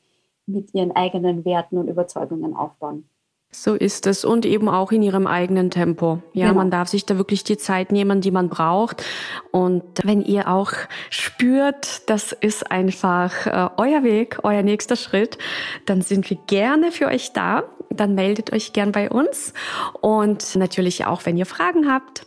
mit 0.47 0.75
ihren 0.75 0.93
eigenen 0.93 1.45
Werten 1.45 1.79
und 1.79 1.89
Überzeugungen 1.89 2.57
aufbauen. 2.57 3.05
So 3.53 3.75
ist 3.75 4.07
es 4.07 4.25
und 4.25 4.47
eben 4.47 4.69
auch 4.69 4.93
in 4.93 5.03
ihrem 5.03 5.27
eigenen 5.27 5.71
Tempo. 5.71 6.23
Ja, 6.33 6.47
genau. 6.47 6.59
man 6.59 6.71
darf 6.71 6.89
sich 6.89 7.05
da 7.05 7.19
wirklich 7.19 7.43
die 7.43 7.57
Zeit 7.57 7.91
nehmen, 7.91 8.21
die 8.21 8.31
man 8.31 8.49
braucht. 8.49 9.05
Und 9.51 9.83
wenn 10.05 10.23
ihr 10.23 10.47
auch 10.49 10.73
spürt, 11.11 12.09
das 12.09 12.31
ist 12.31 12.71
einfach 12.71 13.47
äh, 13.47 13.71
euer 13.77 14.05
Weg, 14.05 14.39
euer 14.45 14.63
nächster 14.63 14.95
Schritt, 14.95 15.37
dann 15.85 16.01
sind 16.01 16.31
wir 16.31 16.39
gerne 16.47 16.93
für 16.93 17.07
euch 17.07 17.33
da. 17.33 17.65
Dann 17.91 18.15
meldet 18.15 18.53
euch 18.53 18.73
gern 18.73 18.93
bei 18.93 19.11
uns 19.11 19.53
und 20.01 20.55
natürlich 20.55 21.07
auch, 21.07 21.27
wenn 21.27 21.37
ihr 21.37 21.47
Fragen 21.47 21.93
habt. 21.93 22.27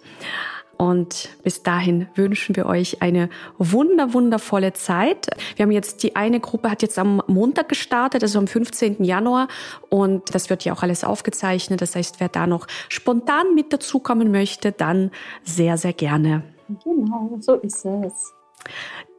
Und 0.78 1.30
bis 1.44 1.64
dahin 1.64 2.08
wünschen 2.16 2.56
wir 2.56 2.66
euch 2.66 3.02
eine 3.02 3.30
wunder, 3.58 4.14
wundervolle 4.14 4.74
Zeit. 4.74 5.28
Wir 5.56 5.64
haben 5.64 5.72
jetzt 5.72 6.04
die 6.04 6.16
eine 6.16 6.40
Gruppe 6.40 6.72
hat 6.72 6.82
jetzt 6.82 6.98
am 7.00 7.22
Montag 7.28 7.70
gestartet, 7.70 8.24
also 8.24 8.40
am 8.40 8.48
15. 8.48 9.04
Januar. 9.04 9.48
Und 9.90 10.34
das 10.34 10.50
wird 10.50 10.66
ja 10.66 10.74
auch 10.74 10.84
alles 10.84 11.04
aufgezeichnet. 11.04 11.82
Das 11.82 11.96
heißt, 11.96 12.20
wer 12.20 12.30
da 12.30 12.48
noch 12.48 12.68
spontan 12.90 13.56
mit 13.56 13.72
dazukommen 13.72 14.32
möchte, 14.32 14.72
dann 14.72 15.12
sehr, 15.44 15.78
sehr 15.78 15.94
gerne. 15.94 16.44
Genau, 16.84 17.38
so 17.40 17.56
ist 17.56 17.86
es. 17.86 18.34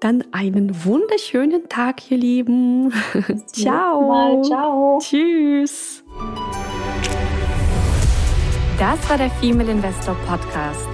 Dann 0.01 0.25
einen 0.33 0.85
wunderschönen 0.85 1.69
Tag, 1.69 2.11
ihr 2.11 2.19
Lieben. 2.19 2.93
Ciao. 3.47 4.43
Ciao. 4.43 4.99
Tschüss. 5.01 6.05
Das 8.79 9.09
war 9.09 9.19
der 9.19 9.31
Female 9.31 9.71
Investor 9.71 10.17
Podcast. 10.27 10.93